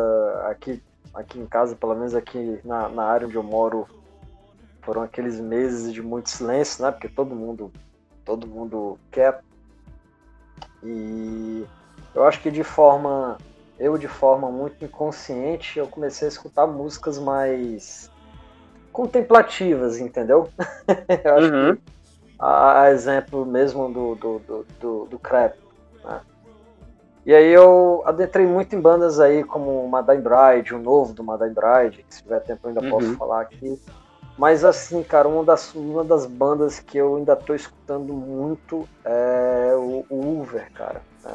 [0.49, 0.83] aqui,
[1.15, 3.87] aqui em casa, pelo menos aqui na, na área onde eu moro,
[4.83, 6.91] foram aqueles meses de muito silêncio, né?
[6.91, 7.71] Porque todo mundo,
[8.25, 9.45] todo mundo quer.
[10.83, 11.65] E
[12.15, 13.39] eu acho que de forma,
[13.79, 18.11] eu de forma muito inconsciente, eu comecei a escutar músicas mais
[18.93, 20.49] contemplativas, entendeu?
[21.25, 21.77] eu acho uhum.
[21.77, 21.83] que
[22.39, 25.57] a, a, exemplo mesmo do, do, do, do, do Crap,
[26.05, 26.21] né?
[27.25, 31.55] E aí eu adentrei muito em bandas aí como Madame Bride, o novo do Madame
[31.55, 32.91] Bride, que se tiver tempo eu ainda uhum.
[32.91, 33.79] posso falar aqui.
[34.41, 39.75] Mas assim, cara, uma das, uma das bandas que eu ainda tô escutando muito é
[39.77, 41.03] o, o Uber, cara.
[41.23, 41.35] Né?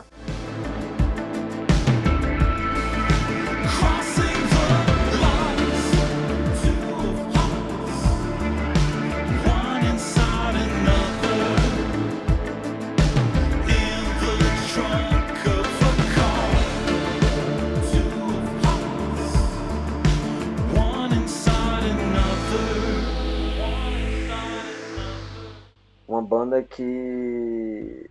[26.56, 28.10] Banda que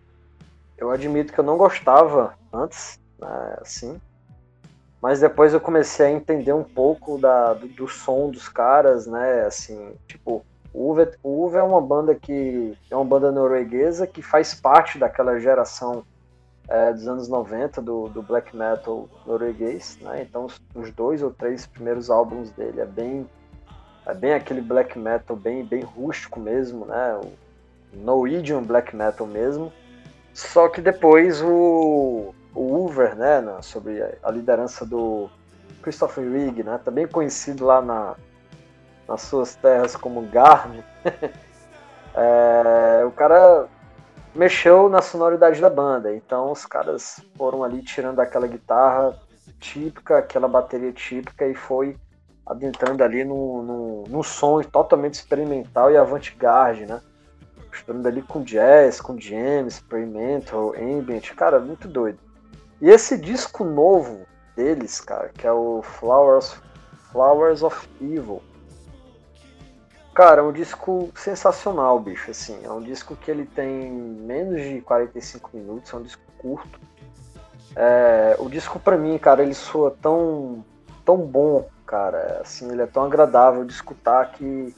[0.77, 4.01] eu admito que eu não gostava antes, né, assim,
[5.01, 9.45] mas depois eu comecei a entender um pouco da, do, do som dos caras, né,
[9.47, 14.55] assim, tipo, o Uve, Uve é uma banda que é uma banda norueguesa que faz
[14.55, 16.05] parte daquela geração
[16.67, 20.23] é, dos anos 90 do, do black metal norueguês, né?
[20.23, 23.25] Então os, os, dois ou três primeiros álbuns dele é bem
[24.07, 27.15] é bem aquele black metal bem bem rústico mesmo, né?
[27.23, 27.31] O,
[27.97, 29.73] Norwegian black metal mesmo.
[30.33, 35.31] Só que depois o, o Uber, né, sobre a liderança do
[35.83, 38.17] Christopher Rigg, né, também conhecido lá na,
[39.09, 40.83] nas suas terras como Garmin,
[42.15, 43.69] é, o cara
[44.35, 46.15] mexeu na sonoridade da banda.
[46.15, 49.17] Então os caras foram ali tirando aquela guitarra
[49.61, 51.97] típica, aquela bateria típica e foi
[52.47, 57.01] adentrando ali no, no, no som totalmente experimental e avant-garde, né?
[57.75, 62.19] Misturando ali com jazz, com jam, experimental, ambient, cara, muito doido.
[62.81, 64.25] E esse disco novo
[64.57, 66.57] deles, cara, que é o Flowers,
[67.11, 68.41] Flowers of Evil,
[70.15, 74.81] cara, é um disco sensacional, bicho, assim, é um disco que ele tem menos de
[74.81, 76.81] 45 minutos, é um disco curto.
[77.77, 80.65] É, o disco para mim, cara, ele soa tão,
[81.05, 84.73] tão bom, cara, assim, ele é tão agradável de escutar que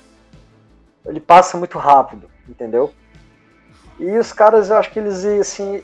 [1.05, 2.93] ele passa muito rápido entendeu?
[3.99, 5.83] E os caras, eu acho que eles, assim,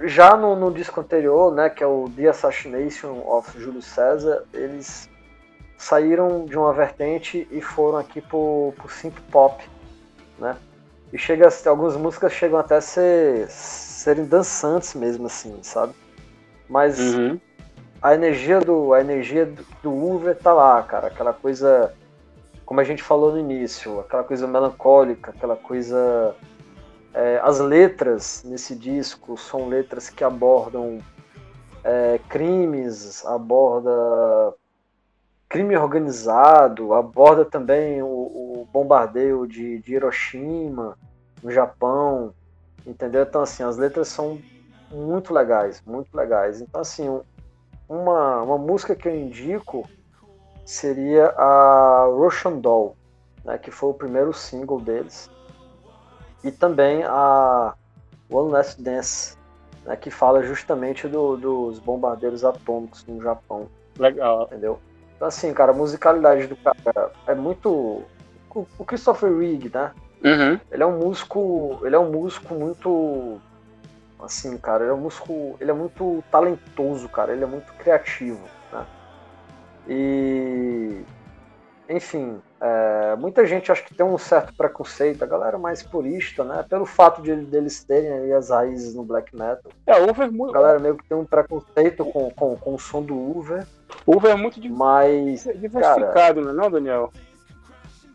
[0.00, 5.08] já no, no, disco anterior, né, que é o The Assassination of Júlio César, eles
[5.78, 9.64] saíram de uma vertente e foram aqui pro, pro synth pop,
[10.38, 10.56] né?
[11.12, 15.92] E chega, algumas músicas chegam até a ser, serem dançantes mesmo, assim, sabe?
[16.68, 17.38] Mas uhum.
[18.00, 21.92] a energia do a energia do, do Uber tá lá, cara, aquela coisa
[22.72, 26.34] como a gente falou no início, aquela coisa melancólica, aquela coisa.
[27.12, 30.98] É, as letras nesse disco são letras que abordam
[31.84, 33.90] é, crimes, aborda
[35.50, 40.96] crime organizado, aborda também o, o bombardeio de, de, Hiroshima
[41.42, 42.32] no Japão,
[42.86, 43.22] entendeu?
[43.22, 44.40] Então assim, as letras são
[44.90, 46.62] muito legais, muito legais.
[46.62, 47.20] Então assim,
[47.86, 49.86] uma, uma música que eu indico
[50.64, 52.96] seria a Russian Doll,
[53.44, 55.30] né, que foi o primeiro single deles.
[56.44, 57.74] E também a
[58.30, 59.36] One Last Dance,
[59.84, 63.68] né, que fala justamente do, dos bombardeiros atômicos no Japão.
[63.98, 64.44] Legal.
[64.44, 64.78] Entendeu?
[65.16, 68.02] Então, assim, cara, a musicalidade do cara é muito.
[68.54, 69.92] O Christopher Rigg, né?
[70.24, 70.60] Uhum.
[70.70, 71.80] Ele é um músico.
[71.84, 73.40] Ele é um músico muito.
[74.20, 75.56] Assim, cara, ele é um músico.
[75.60, 77.32] Ele é muito talentoso, cara.
[77.32, 78.40] Ele é muito criativo.
[79.88, 81.02] E,
[81.88, 86.64] enfim, é, muita gente acho que tem um certo preconceito, a galera mais purista, né?
[86.68, 89.72] Pelo fato de deles terem as raízes no black metal.
[89.86, 90.56] É, Uber é muito.
[90.56, 93.66] A galera meio que tem um preconceito com, com, com o som do Uber.
[94.06, 97.12] O Uber é muito mais diversificado, cara, não é não, Daniel?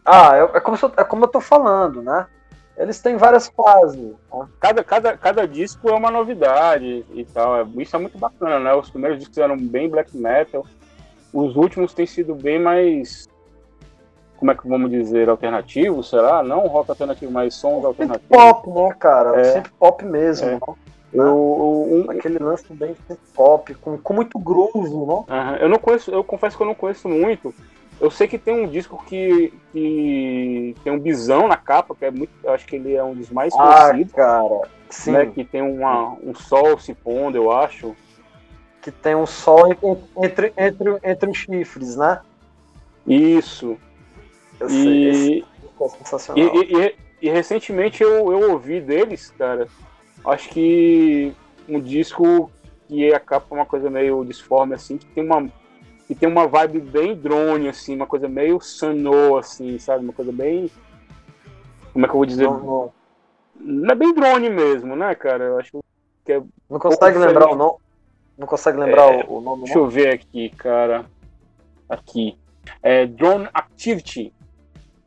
[0.05, 2.25] Ah, é, é, como eu, é como eu tô falando, né?
[2.77, 3.99] Eles têm várias fases.
[3.99, 4.47] Né?
[4.61, 7.57] Cada, cada, cada disco é uma novidade e tal.
[7.57, 8.73] É, isso é muito bacana, né?
[8.73, 10.65] Os primeiros discos eram bem black metal
[11.33, 13.27] os últimos têm sido bem mais
[14.37, 16.43] como é que vamos dizer, alternativos, será?
[16.43, 18.29] Não rock alternativo, mas sons alternativos.
[18.29, 19.39] Pop, né, cara?
[19.39, 19.43] É.
[19.45, 20.47] Sempre pop mesmo.
[20.47, 20.59] É.
[21.13, 22.95] Eu, um, Aquele lance bem
[23.33, 25.57] pop, com, com muito groove, né?
[25.61, 27.53] eu não conheço, eu confesso que eu não conheço muito.
[27.99, 32.11] Eu sei que tem um disco que, que tem um bisão na capa, que é
[32.11, 32.31] muito.
[32.43, 34.13] Eu acho que ele é um dos mais ah, conhecidos.
[34.13, 34.61] cara.
[34.89, 35.11] Sim.
[35.11, 37.95] Né, que tem uma, um sol se pondo, eu acho.
[38.87, 39.67] Que tem um sol
[40.15, 42.21] entre, entre, entre os chifres, né?
[43.05, 43.77] Isso.
[44.57, 45.45] Eu sei, e,
[45.81, 46.55] é sensacional.
[46.55, 49.67] E, e, e, recentemente eu, eu ouvi deles, cara.
[50.25, 51.33] Acho que
[51.67, 52.49] um disco
[52.87, 55.51] que a capa é uma coisa meio disforme, assim, que tem uma
[56.07, 60.05] que tem uma vibe bem drone, assim, uma coisa meio Sanô, assim, sabe?
[60.05, 60.71] Uma coisa bem.
[61.91, 62.45] Como é que eu vou dizer?
[62.45, 62.93] Não, não.
[63.59, 65.43] não é bem drone mesmo, né, cara?
[65.43, 65.77] Eu acho
[66.23, 66.41] que é.
[66.69, 67.86] Não consegue lembrar o nome?
[68.37, 69.63] Não consegue lembrar é, o nome?
[69.63, 71.05] Deixa eu ver aqui, cara.
[71.89, 72.37] Aqui.
[72.83, 74.33] É Drone Activity.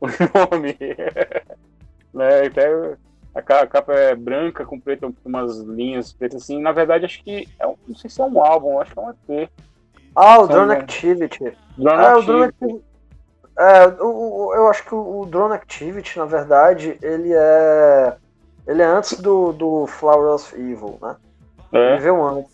[0.01, 0.07] O
[0.55, 0.75] nome.
[2.11, 2.97] né, até
[3.33, 6.59] a capa é branca com preto, com umas linhas pretas assim.
[6.59, 7.47] Na verdade, acho que.
[7.59, 9.49] É, não sei se é um álbum, acho que é um EP.
[10.15, 11.57] Ah, o Drone Activity.
[11.77, 12.23] Drone é, Activity.
[12.23, 12.83] O Drone Activity.
[13.57, 18.15] É, o, o, eu acho que o, o, Drone Activity, na verdade, ele é.
[18.67, 21.15] Ele é antes do, do Flower of Evil, né?
[21.71, 21.93] É.
[21.93, 22.51] Ele veio antes.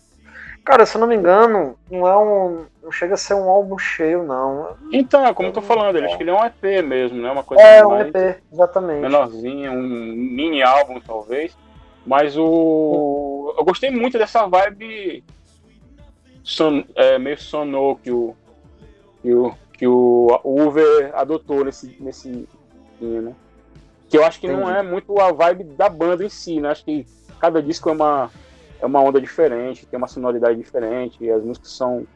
[0.68, 2.66] Cara, se eu não me engano, não é um.
[2.82, 4.76] Não chega a ser um álbum cheio, não.
[4.92, 7.30] Então, é como eu tô falando, ele, acho que ele é um EP mesmo, né?
[7.30, 8.14] Uma coisa é, um EP,
[8.52, 9.00] exatamente.
[9.00, 11.56] Menorzinho, um mini álbum, talvez.
[12.06, 13.54] Mas o.
[13.56, 15.24] Eu gostei muito dessa vibe
[16.42, 18.36] son, é, meio sonô que o,
[19.22, 22.46] que o, que o Uber adotou nesse, nesse
[23.00, 23.32] né?
[24.06, 24.60] Que eu acho que Entendi.
[24.60, 26.68] não é muito a vibe da banda em si, né?
[26.68, 27.06] Acho que
[27.40, 28.30] cada disco é uma,
[28.80, 32.06] é uma onda diferente, tem uma sonoridade diferente, e as músicas são.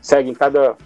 [0.00, 0.76] seguem cada.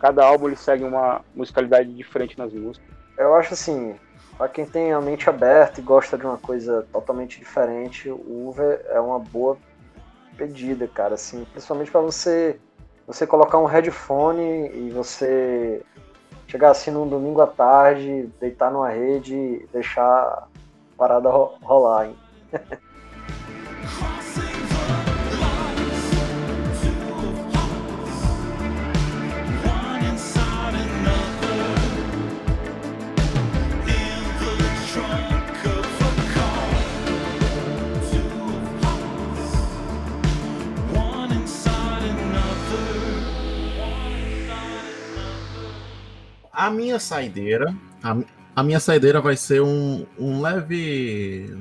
[0.00, 2.88] Cada álbum ele segue uma musicalidade diferente nas músicas.
[3.16, 3.94] Eu acho assim,
[4.36, 8.84] para quem tem a mente aberta e gosta de uma coisa totalmente diferente, o Uber
[8.88, 9.56] é uma boa
[10.36, 12.58] pedida, cara, assim, principalmente para você
[13.06, 15.82] você colocar um headphone e você
[16.46, 20.46] chegar assim num domingo à tarde, deitar numa rede e deixar a
[20.96, 22.16] parada rolar, hein?
[46.52, 47.74] a minha saideira.
[48.02, 48.16] A,
[48.54, 51.56] a, minha saideira vai ser um, um leve.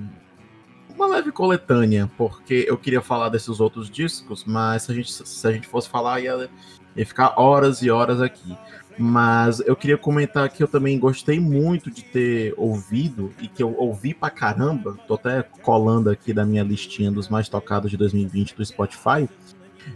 [0.93, 5.47] Uma leve coletânea, porque eu queria falar desses outros discos, mas se a gente, se
[5.47, 6.49] a gente fosse falar, ia,
[6.95, 8.55] ia ficar horas e horas aqui.
[8.99, 13.73] Mas eu queria comentar que eu também gostei muito de ter ouvido e que eu
[13.75, 14.95] ouvi pra caramba.
[15.07, 19.27] Tô até colando aqui da minha listinha dos mais tocados de 2020 do Spotify.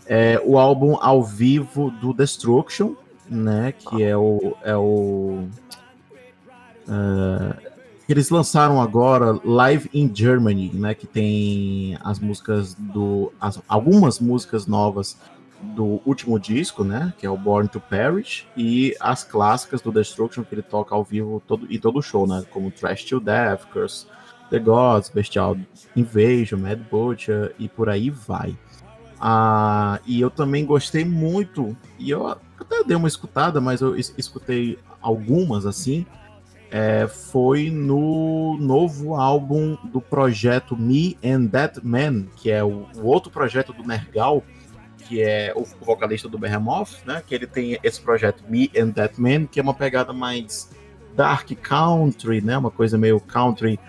[0.07, 2.95] É, o álbum ao vivo do Destruction,
[3.29, 3.71] né?
[3.71, 4.55] Que é o.
[4.63, 5.47] É o
[6.87, 7.75] uh,
[8.07, 10.93] eles lançaram agora Live in Germany, né?
[10.93, 13.31] Que tem as músicas do.
[13.39, 15.17] As, algumas músicas novas
[15.61, 17.13] do último disco, né?
[17.17, 21.03] Que é o Born to Perish, e as clássicas do Destruction que ele toca ao
[21.03, 22.43] vivo todo, e todo show, né?
[22.51, 24.05] Como Trash to Death, Curse
[24.49, 25.57] the Gods, Bestial
[25.95, 28.55] Invasion, Mad Butcher e por aí vai.
[29.19, 34.79] Ah, e eu também gostei muito, e eu até dei uma escutada, mas eu escutei
[35.01, 36.05] algumas assim.
[36.71, 43.05] É, foi no novo álbum do projeto Me and That Man, que é o, o
[43.05, 44.43] outro projeto do Nergal,
[44.97, 47.21] que é o, vocalista do Behemoth, né?
[47.25, 50.69] Que ele tem esse projeto Me and That Man, que é uma pegada mais
[51.15, 52.57] dark country, né?
[52.57, 53.79] Uma coisa meio country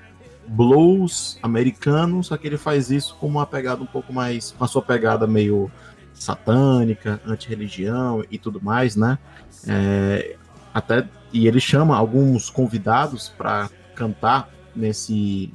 [0.47, 4.83] blues americano, só que ele faz isso com uma pegada um pouco mais, a sua
[4.83, 5.71] pegada meio
[6.19, 9.19] satânica, anti-religião e tudo mais, né?
[9.67, 10.37] É,
[10.73, 15.53] até e ele chama alguns convidados para cantar nesse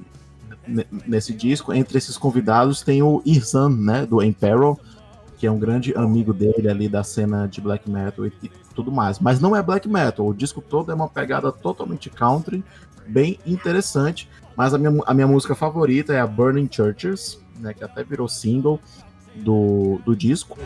[1.07, 1.73] nesse disco.
[1.73, 4.77] Entre esses convidados tem o Irzan, né, do Emperor,
[5.37, 8.91] que é um grande amigo dele ali da cena de black metal e, e tudo
[8.91, 9.19] mais.
[9.19, 12.63] Mas não é black metal, o disco todo é uma pegada totalmente country,
[13.07, 14.29] bem interessante.
[14.55, 18.27] Mas a minha, a minha música favorita é a Burning Churches, né, que até virou
[18.27, 18.79] single
[19.35, 20.57] do, do disco.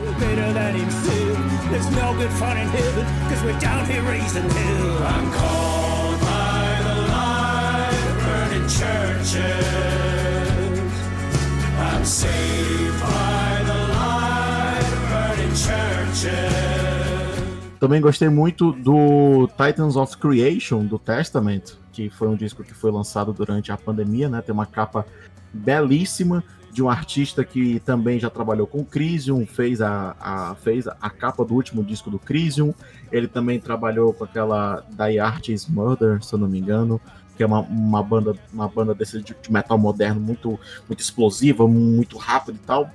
[17.80, 22.91] Também gostei muito do Titans of Creation, do Testament, que foi um disco que foi
[22.91, 24.41] lançado durante a pandemia, né?
[24.41, 25.05] Tem uma capa
[25.53, 26.43] belíssima
[26.76, 31.46] de um artista que também já trabalhou com Crisium, fez a, a, fez a capa
[31.46, 32.74] do último disco do Crisium.
[33.10, 37.00] Ele também trabalhou com aquela Die Artist Murder, se eu não me engano,
[37.38, 41.66] que é uma, uma banda uma banda desse de, de metal moderno muito muito explosiva,
[41.66, 42.92] muito rápido e tal.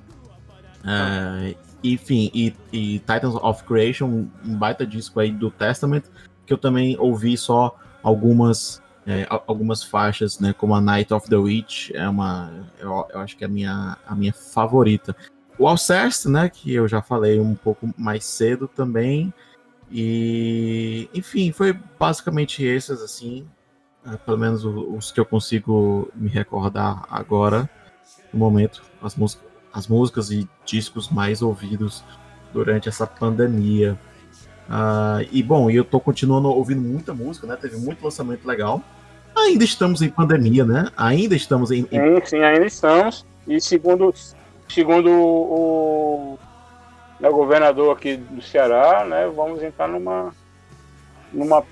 [0.85, 6.03] É, enfim, e, e, Titans of Creation, um baita disco aí do Testament,
[6.45, 11.36] que eu também ouvi só algumas é, algumas faixas, né, como a Night of the
[11.36, 15.16] Witch, é uma, eu, eu acho que é a minha, a minha favorita.
[15.58, 19.34] O Alceste, né, que eu já falei um pouco mais cedo também,
[19.90, 23.44] e, enfim, foi basicamente esses, assim,
[24.06, 27.68] é, pelo menos os que eu consigo me recordar agora,
[28.32, 29.16] no momento, as,
[29.72, 32.04] as músicas e discos mais ouvidos
[32.52, 33.98] durante essa pandemia.
[34.68, 37.56] Uh, e bom, eu tô continuando ouvindo muita música, né?
[37.56, 38.84] Teve muito lançamento legal.
[39.41, 40.88] Ainda estamos em pandemia, né?
[40.97, 41.82] Ainda estamos em.
[41.82, 43.26] Sim, sim, ainda estamos.
[43.47, 44.12] E segundo,
[44.68, 46.38] segundo o,
[47.20, 49.30] o governador aqui do Ceará, né?
[49.34, 50.32] Vamos entrar numa,
[51.32, 51.64] numa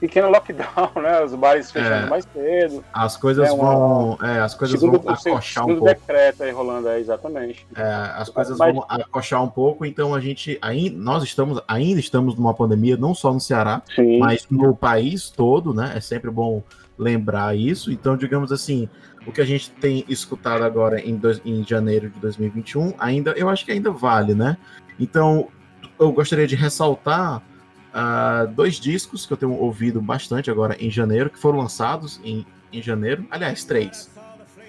[0.00, 1.22] pequeno lockdown, né?
[1.22, 2.84] Os bares fechando é, mais cedo.
[2.92, 4.18] As coisas é vão.
[4.22, 5.84] É, as coisas segundo, vão acochar um pouco.
[5.84, 7.66] decreto aí rolando aí, exatamente.
[7.74, 7.82] É,
[8.16, 12.36] as coisas Mas, vão acochar um pouco, então a gente ainda, nós estamos, ainda estamos
[12.36, 14.18] numa pandemia, não só no Ceará, sim.
[14.18, 15.92] mas no país todo, né?
[15.94, 16.62] É sempre bom
[16.98, 17.92] lembrar isso.
[17.92, 18.88] Então, digamos assim,
[19.26, 23.48] o que a gente tem escutado agora em, dois, em janeiro de 2021, ainda, eu
[23.48, 24.56] acho que ainda vale, né?
[24.98, 25.48] Então,
[25.98, 31.30] eu gostaria de ressaltar uh, dois discos que eu tenho ouvido bastante agora em janeiro,
[31.30, 33.26] que foram lançados em, em janeiro.
[33.30, 34.10] Aliás, três.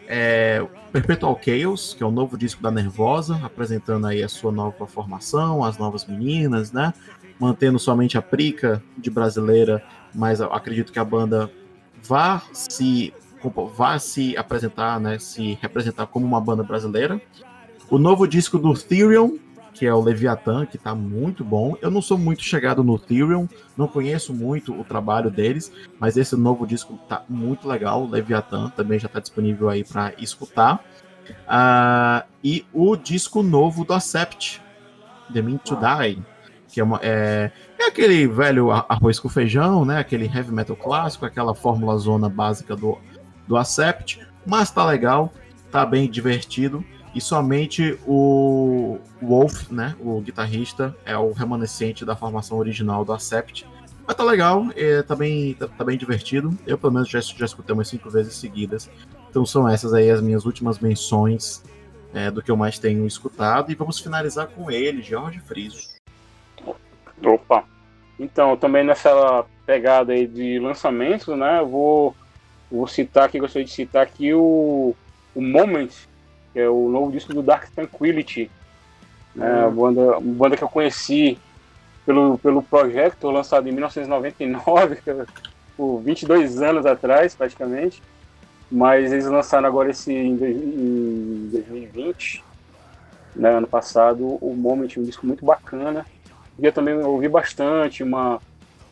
[0.07, 4.87] É, Perpetual Chaos, que é o novo disco da Nervosa, apresentando aí a sua nova
[4.87, 6.93] formação, as novas meninas, né?
[7.39, 11.49] Mantendo somente a prica de brasileira, mas acredito que a banda
[12.03, 13.13] vá se
[13.75, 17.21] vá se apresentar, né, se representar como uma banda brasileira.
[17.89, 19.37] O novo disco do Therion,
[19.73, 21.77] que é o Leviathan, que tá muito bom.
[21.81, 23.47] Eu não sou muito chegado no Therion,
[23.77, 28.03] não conheço muito o trabalho deles, mas esse novo disco tá muito legal.
[28.03, 30.83] O Leviathan também já tá disponível aí para escutar.
[31.29, 34.61] Uh, e o disco novo do Acept,
[35.33, 36.21] The Mean to Die,
[36.69, 39.97] que é, uma, é, é, aquele velho arroz com feijão, né?
[39.97, 42.97] Aquele heavy metal clássico, aquela fórmula zona básica do,
[43.47, 45.33] do Acept, mas tá legal,
[45.71, 52.57] tá bem divertido e somente o Wolf, né, o guitarrista, é o remanescente da formação
[52.57, 53.65] original do Acept.
[54.05, 56.57] Mas tá legal, é, tá, bem, tá, tá, bem divertido.
[56.65, 58.89] Eu, pelo menos, já, já escutei umas cinco vezes seguidas.
[59.29, 61.63] Então são essas aí as minhas últimas menções
[62.13, 63.71] é, do que eu mais tenho escutado.
[63.71, 65.98] E vamos finalizar com ele, Jorge Friso.
[67.25, 67.63] Opa!
[68.19, 72.15] Então, também nessa pegada aí de lançamentos, né, eu vou,
[72.69, 74.95] vou citar aqui, gostaria de citar aqui o,
[75.33, 75.89] o Moment,
[76.51, 78.51] que é o novo disco do Dark Tranquility,
[79.35, 81.37] né, a banda, uma banda que eu conheci
[82.05, 85.25] pelo, pelo projeto lançado em 1999, é
[85.77, 88.01] por 22 anos atrás, praticamente.
[88.71, 92.43] Mas eles lançaram agora esse em, em 2020,
[93.35, 96.05] né, ano passado, o Moment, um disco muito bacana.
[96.61, 98.39] Eu também ouvi bastante, uma,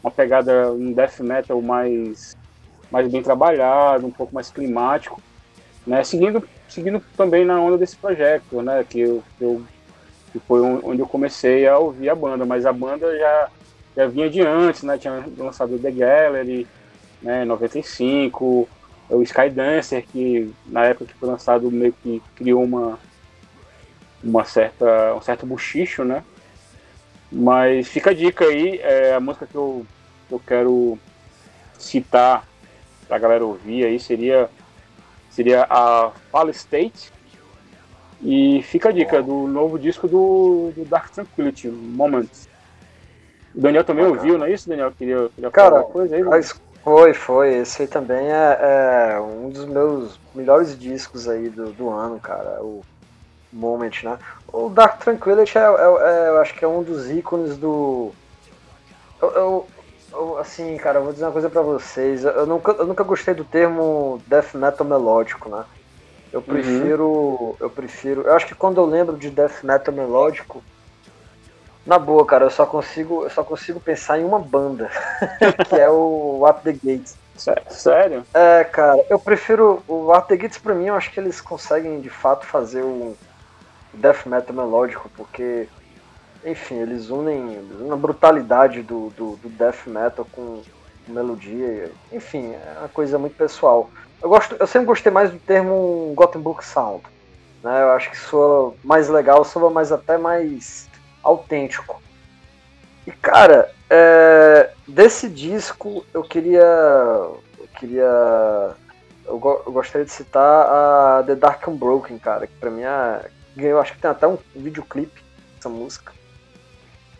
[0.04, 2.38] uma pegada um death metal mais,
[2.92, 5.22] mais bem trabalhado, um pouco mais climático,
[5.86, 8.86] né, seguindo seguindo também na onda desse projeto, né?
[8.88, 9.64] Que, eu, eu,
[10.32, 13.50] que foi onde eu comecei a ouvir a banda, mas a banda já,
[13.96, 14.98] já vinha de antes, né?
[14.98, 16.68] Tinha lançado The Gallery,
[17.22, 18.68] né, 95,
[19.10, 23.00] o Skydancer, que na época que foi lançado meio que criou uma,
[24.24, 26.24] uma certa, um certo buchicho, né?
[27.32, 29.86] Mas fica a dica aí, é, a música que eu,
[30.28, 31.00] que eu quero
[31.78, 32.48] citar
[33.08, 34.50] pra galera ouvir aí seria
[35.30, 37.12] seria a Fall State.
[38.22, 42.50] E fica a dica do novo disco do, do Dark Tranquility, Moments.
[43.54, 44.92] O Daniel também ouviu, não é isso, Daniel?
[44.92, 46.24] Queria, queria Cara, coisa aí?
[46.24, 46.42] Né?
[46.84, 47.56] Foi, foi.
[47.58, 52.64] Esse aí também é, é, um dos meus melhores discos aí do, do ano, cara.
[52.64, 52.84] O
[53.58, 54.18] Moment, né?
[54.52, 58.12] O Dark Tranquility é, é, é, eu acho que é um dos ícones do.
[59.22, 59.68] Eu,
[60.14, 62.24] eu, assim, cara, eu vou dizer uma coisa para vocês.
[62.24, 65.66] Eu nunca, eu nunca gostei do termo death metal melódico, né?
[66.32, 66.46] Eu uhum.
[66.46, 67.56] prefiro, uhum.
[67.60, 68.22] eu prefiro.
[68.22, 70.64] Eu acho que quando eu lembro de death metal melódico,
[71.86, 74.90] na boa, cara, eu só consigo, eu só consigo pensar em uma banda,
[75.70, 77.16] que é o At the Gates.
[77.70, 78.26] Sério?
[78.34, 82.02] É, cara, eu prefiro o At the Gates para mim, eu acho que eles conseguem
[82.02, 83.16] de fato fazer um
[83.98, 85.68] death metal melódico, porque
[86.46, 87.60] enfim, eles unem
[87.92, 90.62] a brutalidade do, do, do, death metal com
[91.08, 93.90] melodia, enfim, é uma coisa muito pessoal.
[94.22, 97.04] Eu, gosto, eu sempre gostei mais do termo Gothenburg Sound,
[97.64, 97.84] Né?
[97.84, 100.90] Eu acho que soa mais legal, soa mais até mais
[101.24, 102.02] autêntico.
[103.06, 106.62] E cara, é, desse disco eu queria.
[106.62, 108.76] Eu queria.
[109.26, 113.30] Eu, go, eu, gostaria de citar a The Dark Unbroken, cara, que pra mim é,
[113.66, 115.22] eu acho que tem até um videoclipe
[115.56, 116.14] dessa música.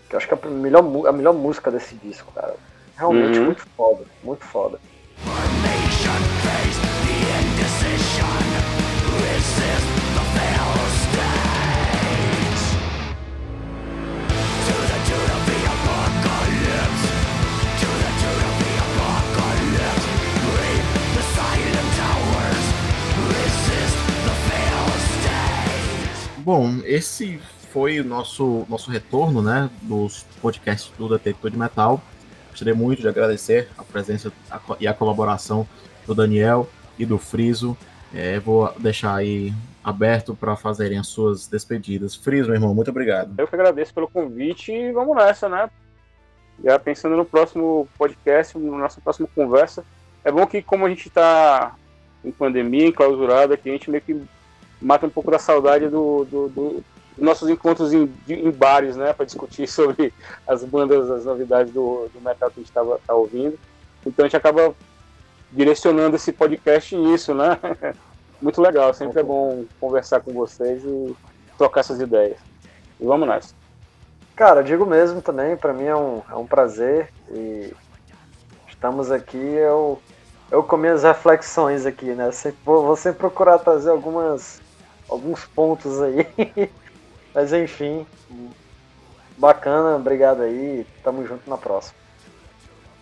[0.10, 2.56] Que eu acho que é a melhor, a melhor música desse disco, cara.
[2.96, 3.46] Realmente uhum.
[3.46, 4.80] muito foda, muito foda.
[26.48, 27.40] Bom, esse
[27.74, 32.02] foi o nosso, nosso retorno, né, dos podcasts do Detector de Metal.
[32.52, 34.32] Gostaria muito de agradecer a presença
[34.80, 35.68] e a colaboração
[36.06, 37.78] do Daniel e do Friso.
[38.16, 42.16] É, vou deixar aí aberto para fazerem as suas despedidas.
[42.16, 43.34] Friso, meu irmão, muito obrigado.
[43.38, 45.70] Eu que agradeço pelo convite e vamos nessa, né?
[46.64, 49.84] Já pensando no próximo podcast, na nossa próxima conversa.
[50.24, 51.76] É bom que, como a gente está
[52.24, 54.26] em pandemia, enclausurado aqui, a gente meio que
[54.82, 56.84] mata um pouco da saudade do, do, do
[57.18, 60.14] nossos encontros em, em bares, né, para discutir sobre
[60.48, 63.58] as bandas, as novidades do, do metal que a gente estava tá ouvindo.
[64.06, 64.74] Então a gente acaba
[65.52, 67.58] direcionando esse podcast nisso, né?
[68.42, 71.16] Muito legal, sempre é bom conversar com vocês e
[71.58, 72.38] trocar essas ideias.
[73.00, 73.56] E vamos nessa.
[74.36, 77.74] Cara, digo mesmo também, para mim é um, é um prazer e
[78.68, 80.00] estamos aqui, eu,
[80.52, 82.32] eu com minhas reflexões aqui, né?
[82.32, 84.62] Sempre, vou sempre procurar trazer algumas
[85.10, 86.28] alguns pontos aí.
[87.34, 88.06] Mas enfim,
[89.38, 90.86] bacana, obrigado aí.
[91.04, 91.96] Tamo junto na próxima.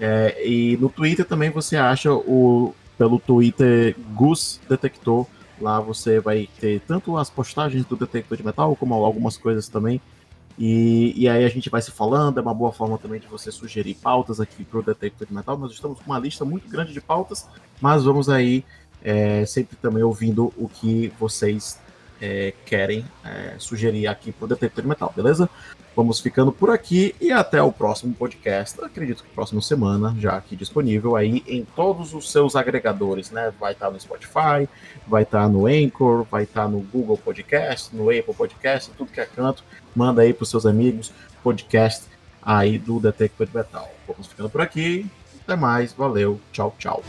[0.00, 5.26] É, e no Twitter também você acha o pelo Twitter Gus Detector
[5.60, 10.00] Lá você vai ter tanto as postagens do detector de metal, como algumas coisas também.
[10.58, 13.52] E, e aí a gente vai se falando, é uma boa forma também de você
[13.52, 15.58] sugerir pautas aqui para o detector de metal.
[15.58, 17.46] Nós estamos com uma lista muito grande de pautas,
[17.80, 18.64] mas vamos aí
[19.02, 21.78] é, sempre também ouvindo o que vocês
[22.20, 25.48] é, querem é, sugerir aqui para o detector de metal, beleza?
[25.96, 28.78] Vamos ficando por aqui e até o próximo podcast.
[28.84, 33.50] Acredito que próxima semana, já aqui disponível aí em todos os seus agregadores, né?
[33.58, 34.68] Vai estar no Spotify,
[35.06, 39.24] vai estar no Anchor, vai estar no Google Podcast, no Apple Podcast, tudo que é
[39.24, 39.64] canto.
[39.94, 41.12] Manda aí para os seus amigos
[41.42, 42.04] podcast
[42.42, 43.90] aí do Detector de Metal.
[44.06, 45.06] Vamos ficando por aqui.
[45.44, 47.02] Até mais, valeu, tchau, tchau.